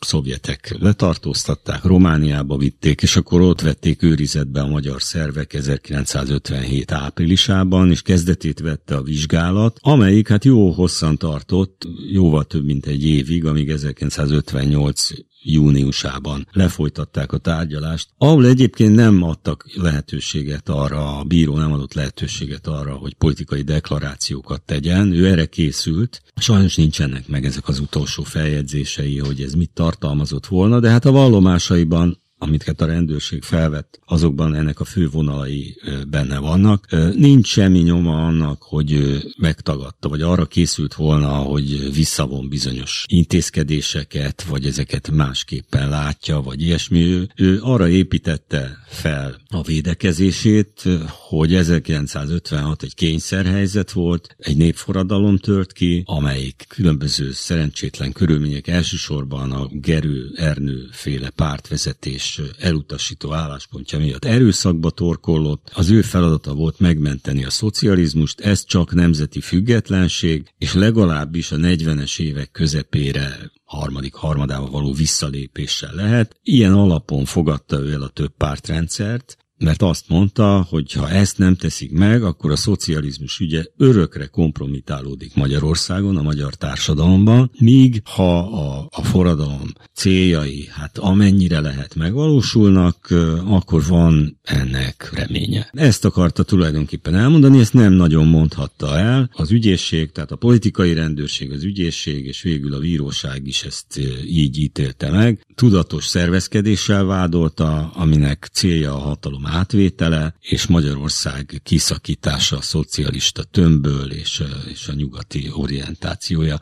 [0.00, 8.02] szovjetek letartóztatták, Romániába vitték, és akkor ott vették őrizetbe a magyar szervek 1957 áprilisában, és
[8.02, 11.82] kezdetét vette a vizsgálat, amelyik hát jó hosszan tartott,
[12.12, 15.10] jóval több mint egy évig, amíg 1958
[15.42, 22.66] júniusában lefolytatták a tárgyalást, ahol egyébként nem adtak lehetőséget arra, a bíró nem adott lehetőséget
[22.66, 26.22] arra, hogy politikai deklarációkat tegyen, ő erre készült.
[26.36, 31.12] Sajnos nincsenek meg ezek az utolsó feljegyzései, hogy ez mit tartalmazott volna, de hát a
[31.12, 35.76] vallomásaiban amiket a rendőrség felvett, azokban ennek a fő vonalai
[36.08, 36.86] benne vannak.
[37.14, 44.66] Nincs semmi nyoma annak, hogy megtagadta, vagy arra készült volna, hogy visszavon bizonyos intézkedéseket, vagy
[44.66, 47.00] ezeket másképpen látja, vagy ilyesmi.
[47.02, 55.72] Ő, ő arra építette fel a védekezését, hogy 1956 egy kényszerhelyzet volt, egy népforradalom tört
[55.72, 62.27] ki, amelyik különböző szerencsétlen körülmények elsősorban a Gerő Ernő féle pártvezetés
[62.58, 65.70] elutasító álláspontja miatt erőszakba torkollott.
[65.74, 72.20] Az ő feladata volt megmenteni a szocializmust, ez csak nemzeti függetlenség, és legalábbis a 40-es
[72.20, 76.36] évek közepére harmadik harmadába való visszalépéssel lehet.
[76.42, 81.56] Ilyen alapon fogadta ő el a több pártrendszert, mert azt mondta, hogy ha ezt nem
[81.56, 88.88] teszik meg, akkor a szocializmus ügye örökre kompromitálódik Magyarországon, a magyar társadalomban, míg ha a,
[88.90, 93.14] a forradalom céljai, hát amennyire lehet megvalósulnak,
[93.46, 95.70] akkor van ennek reménye.
[95.72, 99.30] Ezt akarta tulajdonképpen elmondani, ezt nem nagyon mondhatta el.
[99.32, 104.58] Az ügyészség, tehát a politikai rendőrség, az ügyészség és végül a bíróság is ezt így
[104.58, 105.46] ítélte meg.
[105.54, 114.42] Tudatos szervezkedéssel vádolta, aminek célja a hatalom átvétele, és Magyarország kiszakítása a szocialista tömbből és,
[114.72, 116.60] és a nyugati orientációja.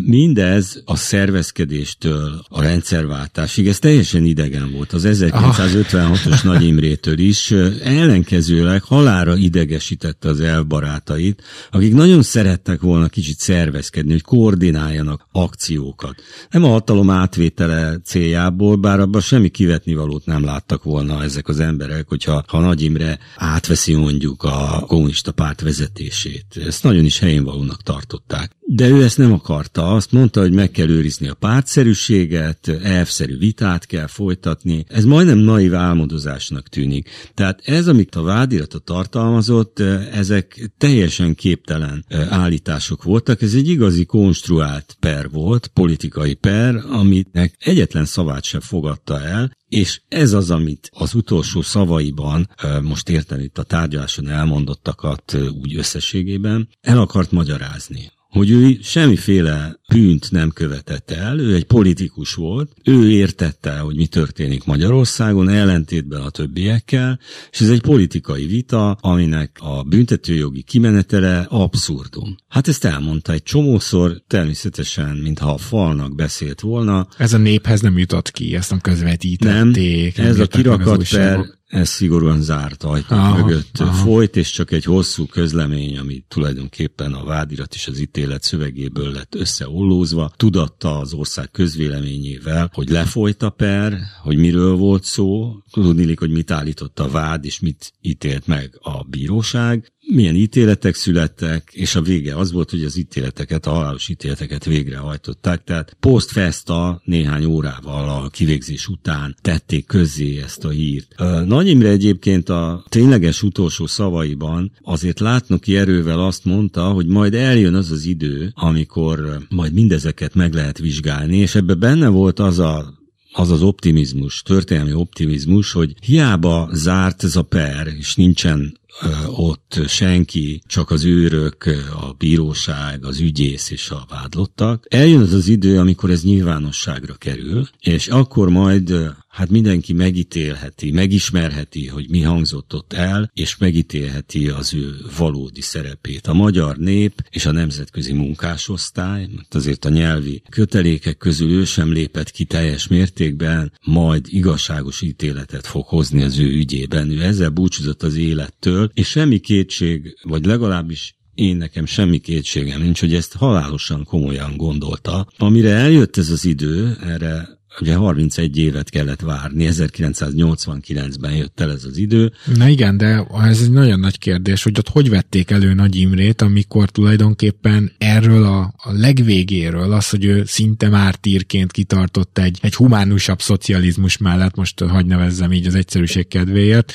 [0.00, 4.92] Mindez a szervezkedéstől a rendszerváltásig, ez teljesen idegen volt.
[4.92, 7.50] Az 1956-os Nagy Imrétől is
[7.82, 16.22] ellenkezőleg halára idegesítette az elbarátait, akik nagyon szerettek volna kicsit szervezkedni, hogy koordináljanak akciókat.
[16.50, 22.09] Nem a hatalom átvétele céljából, bár abban semmi kivetnivalót nem láttak volna ezek az emberek,
[22.10, 26.44] hogyha ha Nagy Imre átveszi mondjuk a kommunista párt vezetését.
[26.66, 28.58] Ezt nagyon is helyén valónak tartották.
[28.72, 29.94] De ő ezt nem akarta.
[29.94, 34.84] Azt mondta, hogy meg kell őrizni a pártszerűséget, elvszerű vitát kell folytatni.
[34.88, 37.08] Ez majdnem naiv álmodozásnak tűnik.
[37.34, 39.78] Tehát ez, amit a vádirata tartalmazott,
[40.12, 43.42] ezek teljesen képtelen állítások voltak.
[43.42, 50.00] Ez egy igazi konstruált per volt, politikai per, aminek egyetlen szavát sem fogadta el, és
[50.08, 52.48] ez az, amit az utolsó szavaiban,
[52.82, 60.30] most érteni itt a tárgyaláson elmondottakat úgy összességében, el akart magyarázni hogy ő semmiféle bűnt
[60.30, 66.30] nem követett el, ő egy politikus volt, ő értette, hogy mi történik Magyarországon, ellentétben a
[66.30, 67.18] többiekkel,
[67.50, 72.36] és ez egy politikai vita, aminek a büntetőjogi kimenetele abszurdum.
[72.48, 77.08] Hát ezt elmondta egy csomószor, természetesen, mintha a falnak beszélt volna.
[77.16, 80.16] Ez a néphez nem jutott ki, ezt nem közvetítették.
[80.16, 83.92] Nem, ez a kirakat per, ez szigorúan zárt ajtók aha, mögött aha.
[83.92, 89.34] folyt, és csak egy hosszú közlemény, ami tulajdonképpen a vádirat és az ítélet szövegéből lett
[89.80, 96.30] összeollózva, tudatta az ország közvéleményével, hogy lefolyt a per, hogy miről volt szó, tudnilik, hogy
[96.30, 102.02] mit állított a vád, és mit ítélt meg a bíróság, milyen ítéletek születtek, és a
[102.02, 108.08] vége az volt, hogy az ítéleteket, a halálos ítéleteket végrehajtották, tehát post festa néhány órával
[108.08, 111.14] a kivégzés után tették közzé ezt a hírt.
[111.46, 117.74] Nagy Imre egyébként a tényleges utolsó szavaiban azért látnoki erővel azt mondta, hogy majd eljön
[117.74, 122.98] az az idő, amikor majd mindezeket meg lehet vizsgálni, és ebbe benne volt az a
[123.32, 128.78] az az optimizmus, történelmi optimizmus, hogy hiába zárt ez a per, és nincsen
[129.26, 131.64] ott senki, csak az őrök,
[132.00, 134.86] a bíróság, az ügyész és a vádlottak.
[134.88, 138.94] Eljön az az idő, amikor ez nyilvánosságra kerül, és akkor majd
[139.30, 146.26] hát mindenki megítélheti, megismerheti, hogy mi hangzott ott el, és megítélheti az ő valódi szerepét.
[146.26, 151.92] A magyar nép és a nemzetközi munkásosztály, mert azért a nyelvi kötelékek közül ő sem
[151.92, 157.10] lépett ki teljes mértékben, majd igazságos ítéletet fog hozni az ő ügyében.
[157.10, 163.00] Ő ezzel búcsúzott az élettől, és semmi kétség, vagy legalábbis én nekem semmi kétségem nincs,
[163.00, 165.26] hogy ezt halálosan komolyan gondolta.
[165.38, 171.84] Amire eljött ez az idő, erre Ugye 31 évet kellett várni, 1989-ben jött el ez
[171.84, 172.32] az idő.
[172.56, 176.42] Na igen, de ez egy nagyon nagy kérdés, hogy ott hogy vették elő Nagy Imrét,
[176.42, 183.40] amikor tulajdonképpen erről a, a legvégéről, az, hogy ő szinte mártírként kitartott egy, egy humánusabb
[183.40, 186.92] szocializmus mellett, most hagy nevezzem így az egyszerűség kedvéért,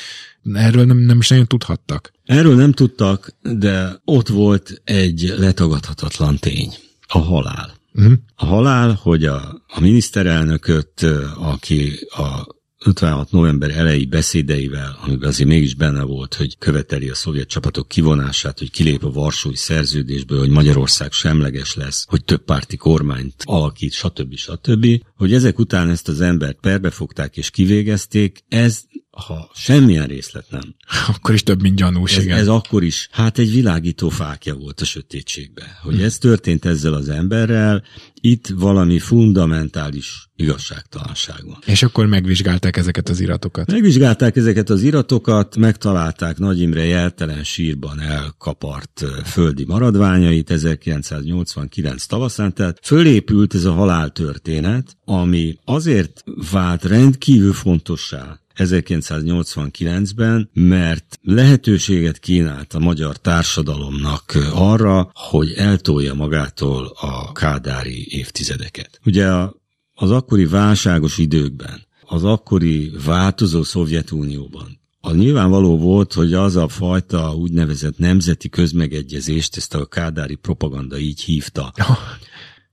[0.52, 2.12] erről nem, nem is nagyon tudhattak.
[2.24, 6.72] Erről nem tudtak, de ott volt egy letagadhatatlan tény.
[7.06, 7.75] A halál.
[7.96, 8.12] Uh-huh.
[8.34, 11.02] A halál, hogy a, a miniszterelnököt,
[11.36, 17.48] aki a 56 november elejé beszédeivel, amiben azért mégis benne volt, hogy követeli a szovjet
[17.48, 23.34] csapatok kivonását, hogy kilép a Varsói szerződésből, hogy Magyarország semleges lesz, hogy több párti kormányt
[23.44, 24.34] alakít, stb.
[24.36, 24.86] stb.
[25.16, 28.82] Hogy ezek után ezt az embert perbefogták és kivégezték, ez
[29.16, 30.74] ha semmilyen részlet nem.
[31.14, 32.38] Akkor is több, mint gyanús, ez, igen.
[32.38, 35.78] ez akkor is, hát egy világító fákja volt a sötétségbe.
[35.82, 37.82] Hogy ez történt ezzel az emberrel,
[38.20, 41.58] itt valami fundamentális igazságtalanság van.
[41.66, 43.70] És akkor megvizsgálták ezeket az iratokat.
[43.70, 52.78] Megvizsgálták ezeket az iratokat, megtalálták Nagy Imre jeltelen sírban elkapart földi maradványait 1989 tavaszán, tehát
[52.82, 63.16] fölépült ez a haláltörténet, ami azért vált rendkívül fontossá 1989-ben, mert lehetőséget kínált a magyar
[63.16, 69.00] társadalomnak arra, hogy eltolja magától a kádári évtizedeket.
[69.04, 69.28] Ugye
[69.94, 77.34] az akkori válságos időkben, az akkori változó Szovjetunióban a nyilvánvaló volt, hogy az a fajta
[77.34, 81.72] úgynevezett nemzeti közmegegyezést, ezt a kádári propaganda így hívta,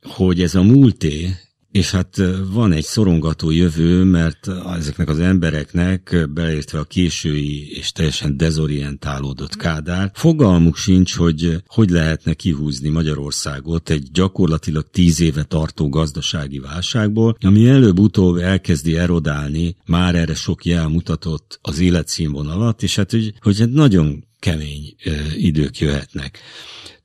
[0.01, 1.35] hogy ez a múlté,
[1.73, 2.21] és hát
[2.51, 4.47] van egy szorongató jövő, mert
[4.77, 12.33] ezeknek az embereknek, beleértve a késői és teljesen dezorientálódott Kádár, fogalmuk sincs, hogy hogy lehetne
[12.33, 20.35] kihúzni Magyarországot egy gyakorlatilag tíz éve tartó gazdasági válságból, ami előbb-utóbb elkezdi erodálni, már erre
[20.35, 26.39] sok jel mutatott az életszínvonalat, és hát hogy, hogy hát nagyon kemény ö, idők jöhetnek.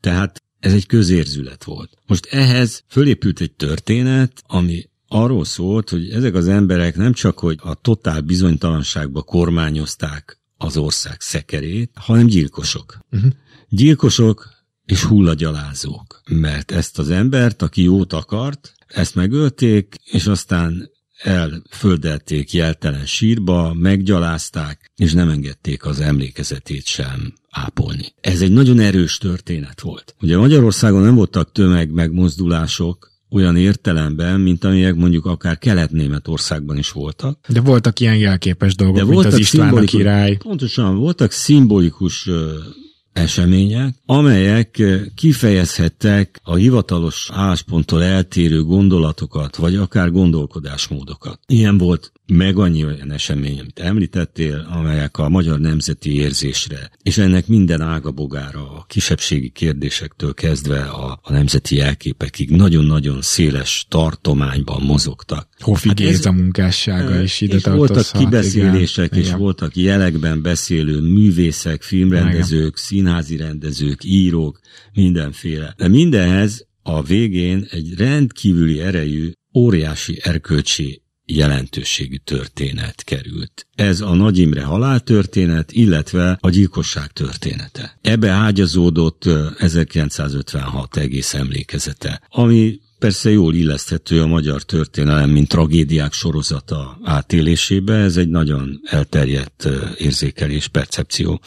[0.00, 1.90] Tehát ez egy közérzület volt.
[2.06, 7.58] Most ehhez fölépült egy történet, ami arról szólt, hogy ezek az emberek nem csak, hogy
[7.62, 12.98] a totál bizonytalanságba kormányozták az ország szekerét, hanem gyilkosok.
[13.10, 13.30] Uh-huh.
[13.68, 14.48] Gyilkosok
[14.84, 16.20] és hullagyalázók.
[16.28, 20.90] Mert ezt az embert, aki jót akart, ezt megölték, és aztán
[21.22, 28.12] elföldelték jeltelen sírba, meggyalázták, és nem engedték az emlékezetét sem ápolni.
[28.20, 30.14] Ez egy nagyon erős történet volt.
[30.20, 37.38] Ugye Magyarországon nem voltak tömeg megmozdulások, olyan értelemben, mint amelyek mondjuk akár Kelet-Németországban is voltak.
[37.48, 40.36] De voltak ilyen jelképes dolgok, De mint az István király.
[40.36, 42.30] Pontosan, voltak szimbolikus
[43.18, 44.82] események, amelyek
[45.14, 51.40] kifejezhettek a hivatalos állásponttól eltérő gondolatokat, vagy akár gondolkodásmódokat.
[51.46, 57.46] Ilyen volt meg annyi olyan esemény, amit említettél, amelyek a magyar nemzeti érzésre, és ennek
[57.46, 65.48] minden ágabogára, a kisebbségi kérdésektől kezdve a, a nemzeti jelképekig nagyon-nagyon széles tartományban mozogtak.
[65.58, 69.18] Hofi hát Géza munkássága is ide és voltak kibeszélések, igen.
[69.18, 69.38] és igen.
[69.38, 72.72] voltak jelekben beszélő művészek, filmrendezők, igen.
[72.74, 74.60] színházi rendezők, írók,
[74.92, 75.74] mindenféle.
[75.76, 83.66] De mindenhez a végén egy rendkívüli erejű, óriási erkölcsi jelentőségű történet került.
[83.74, 87.98] Ez a Nagy Imre haláltörténet, illetve a gyilkosság története.
[88.00, 89.24] Ebbe ágyazódott
[89.58, 97.94] 1956 egész emlékezete, ami persze jól illeszthető a magyar történelem, mint tragédiák sorozata átélésébe.
[97.94, 99.68] Ez egy nagyon elterjedt
[99.98, 101.40] érzékelés, percepció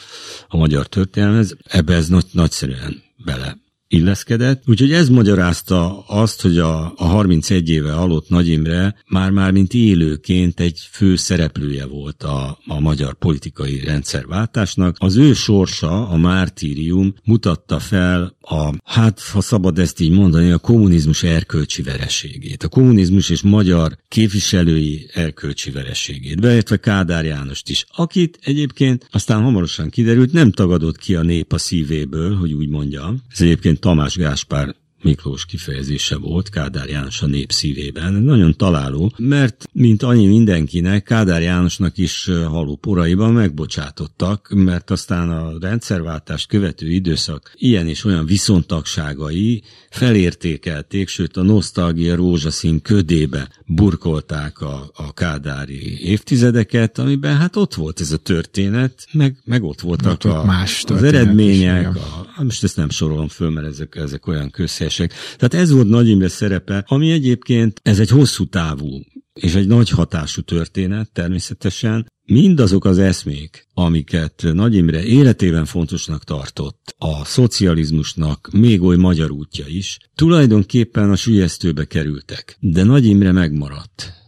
[0.48, 1.56] a magyar történelemhez.
[1.64, 3.61] Ebbe ez nagy, nagyszerűen bele
[3.92, 4.62] illeszkedett.
[4.66, 10.60] Úgyhogy ez magyarázta azt, hogy a, a 31 éve halott Nagy Imre már-már mint élőként
[10.60, 14.96] egy fő szereplője volt a, a magyar politikai rendszerváltásnak.
[14.98, 20.58] Az ő sorsa, a mártírium mutatta fel a, hát ha szabad ezt így mondani, a
[20.58, 22.62] kommunizmus erkölcsi vereségét.
[22.62, 29.90] A kommunizmus és magyar képviselői erkölcsi vereségét, beértve Kádár Jánost is, akit egyébként aztán hamarosan
[29.90, 33.22] kiderült, nem tagadott ki a nép a szívéből, hogy úgy mondjam.
[33.30, 34.76] Ez egyébként Tomás Gaspar.
[35.02, 38.12] Miklós kifejezése volt Kádár János a nép szívében.
[38.12, 45.52] Nagyon találó, mert mint annyi mindenkinek, Kádár Jánosnak is haló poraiban megbocsátottak, mert aztán a
[45.60, 54.90] rendszerváltást követő időszak ilyen és olyan viszontagságai felértékelték, sőt a nosztalgia rózsaszín ködébe burkolták a,
[54.94, 60.44] a kádári évtizedeket, amiben hát ott volt ez a történet, meg, meg ott voltak a,
[60.44, 62.02] más az eredmények, is,
[62.36, 65.36] a, most ezt nem sorolom föl, mert ezek, ezek olyan közhelyes érdekesek.
[65.36, 69.00] Tehát ez volt Nagy Imre szerepe, ami egyébként ez egy hosszú távú
[69.32, 72.06] és egy nagy hatású történet természetesen.
[72.24, 79.64] Mindazok az eszmék, amiket Nagy Imre életében fontosnak tartott, a szocializmusnak még oly magyar útja
[79.66, 82.56] is, tulajdonképpen a sülyeztőbe kerültek.
[82.60, 84.21] De Nagy Imre megmaradt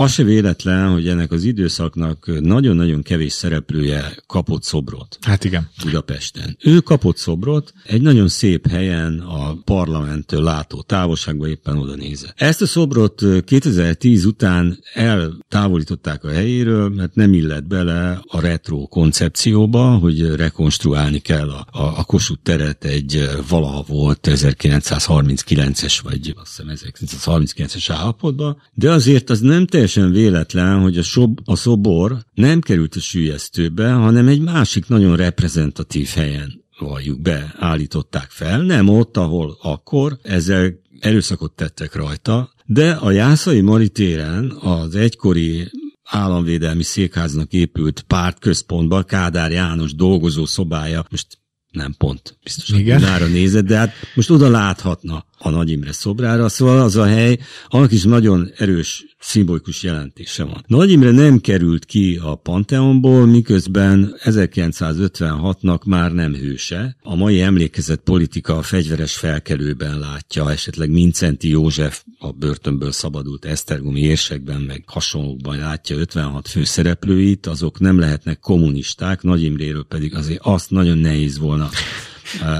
[0.00, 5.18] az se véletlen, hogy ennek az időszaknak nagyon-nagyon kevés szereplője kapott szobrot.
[5.20, 5.70] Hát igen.
[5.84, 6.56] Budapesten.
[6.60, 12.32] Ő kapott szobrot egy nagyon szép helyen a parlamenttől látó távolságban éppen oda nézett.
[12.36, 19.96] Ezt a szobrot 2010 után eltávolították a helyéről, mert nem illett bele a retro koncepcióba,
[19.96, 26.92] hogy rekonstruálni kell a, a, a Kossuth teret egy valaha volt 1939-es, vagy azt hiszem
[27.00, 32.94] 1939-es állapotban, de azért az nem teljesen véletlen, hogy a, sob, a szobor nem került
[32.94, 39.56] a sülyeztőbe, hanem egy másik nagyon reprezentatív helyen valljuk be, állították fel, nem ott, ahol
[39.62, 45.70] akkor, ezzel erőszakot tettek rajta, de a Jászai Maritéren az egykori
[46.04, 51.26] államvédelmi székháznak épült pártközpontban Kádár János dolgozó szobája, most
[51.70, 56.48] nem pont, biztos, hogy nára nézett, de hát most oda láthatna a Nagy Imre szobrára,
[56.48, 60.64] szóval az a hely, annak is nagyon erős szimbolikus jelentése van.
[60.66, 66.96] Nagy Imre nem került ki a Panteonból, miközben 1956-nak már nem hőse.
[67.02, 74.00] A mai emlékezett politika a fegyveres felkelőben látja, esetleg Mincenti József a börtönből szabadult Esztergomi
[74.00, 80.70] érsekben, meg hasonlókban látja 56 főszereplőit, azok nem lehetnek kommunisták, Nagy Imréről pedig azért azt
[80.70, 81.68] nagyon nehéz volna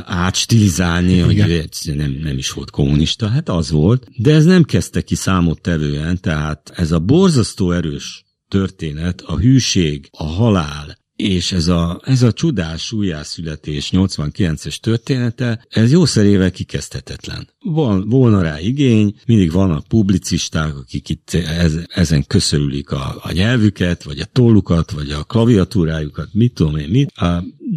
[0.04, 5.14] átstilizálni, hogy nem, nem is volt kommunista, hát az volt, de ez nem kezdte ki
[5.14, 12.22] számottevően, tehát ez a borzasztó erős történet, a hűség, a halál, és ez a, ez
[12.22, 17.48] a csodás újjászületés 89-es története, ez jószerével kikezdhetetlen.
[17.58, 24.02] Van, volna rá igény, mindig vannak publicisták, akik itt ez, ezen köszörülik a, a nyelvüket,
[24.02, 27.12] vagy a tollukat, vagy a klaviatúrájukat, mit tudom én mit,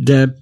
[0.03, 0.40] de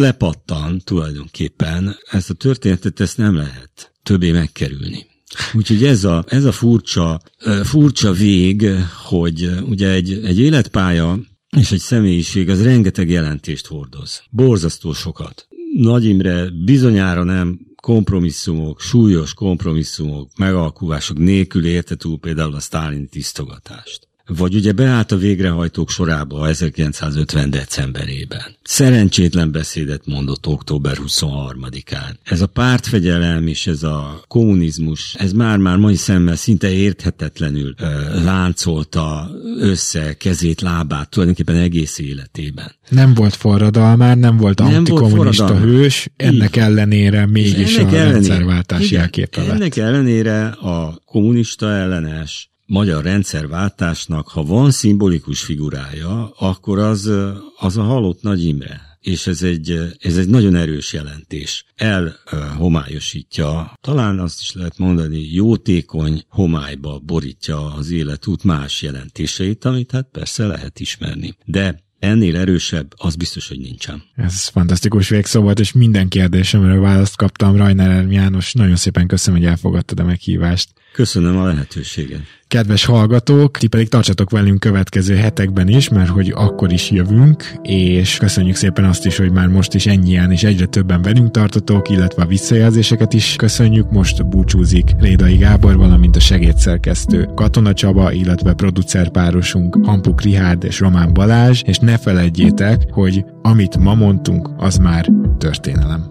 [0.00, 1.96] lepattan tulajdonképpen.
[2.10, 5.06] Ezt a történetet ezt nem lehet többé megkerülni.
[5.52, 7.20] Úgyhogy ez a, ez a furcsa,
[7.62, 8.66] furcsa vég,
[9.04, 11.18] hogy ugye egy, egy életpálya
[11.56, 14.22] és egy személyiség az rengeteg jelentést hordoz.
[14.30, 15.48] Borzasztó sokat.
[15.76, 24.09] Nagy Imre bizonyára nem kompromisszumok, súlyos kompromisszumok, megalkuvások nélkül érte túl például a sztálini tisztogatást
[24.36, 27.50] vagy ugye beállt a végrehajtók sorába 1950.
[27.50, 28.56] decemberében.
[28.62, 32.14] Szerencsétlen beszédet mondott október 23-án.
[32.22, 39.30] Ez a pártfegyelem és ez a kommunizmus, ez már-már mai szemmel szinte érthetetlenül ö, láncolta
[39.58, 42.74] össze kezét, lábát tulajdonképpen egész életében.
[42.88, 46.62] Nem volt forradalmár, nem volt nem antikommunista volt hős, ennek Így.
[46.62, 54.42] ellenére mégis ennek a ellenére, rendszerváltás jelképe Ennek ellenére a kommunista ellenes magyar rendszerváltásnak, ha
[54.42, 57.10] van szimbolikus figurája, akkor az,
[57.58, 61.64] az a halott Nagy Imre és ez egy, ez egy nagyon erős jelentés.
[61.74, 70.08] Elhomályosítja, talán azt is lehet mondani, jótékony homályba borítja az életút más jelentéseit, amit hát
[70.12, 71.36] persze lehet ismerni.
[71.44, 74.02] De ennél erősebb, az biztos, hogy nincsen.
[74.14, 77.56] Ez fantasztikus végszó volt, és minden kérdésemre választ kaptam.
[77.56, 80.70] Rajner János, nagyon szépen köszönöm, hogy elfogadtad a meghívást.
[80.92, 82.39] Köszönöm a lehetőséget.
[82.50, 88.16] Kedves hallgatók, ti pedig tartsatok velünk következő hetekben is, mert hogy akkor is jövünk, és
[88.16, 92.22] köszönjük szépen azt is, hogy már most is ennyien és egyre többen velünk tartotok, illetve
[92.22, 93.90] a visszajelzéseket is köszönjük.
[93.90, 101.12] Most búcsúzik Lédai Gábor, valamint a segédszerkesztő Katona Csaba, illetve producerpárosunk Hampuk Rihárd és Román
[101.12, 106.10] Balázs, és ne felejtjétek, hogy amit ma mondtunk, az már történelem.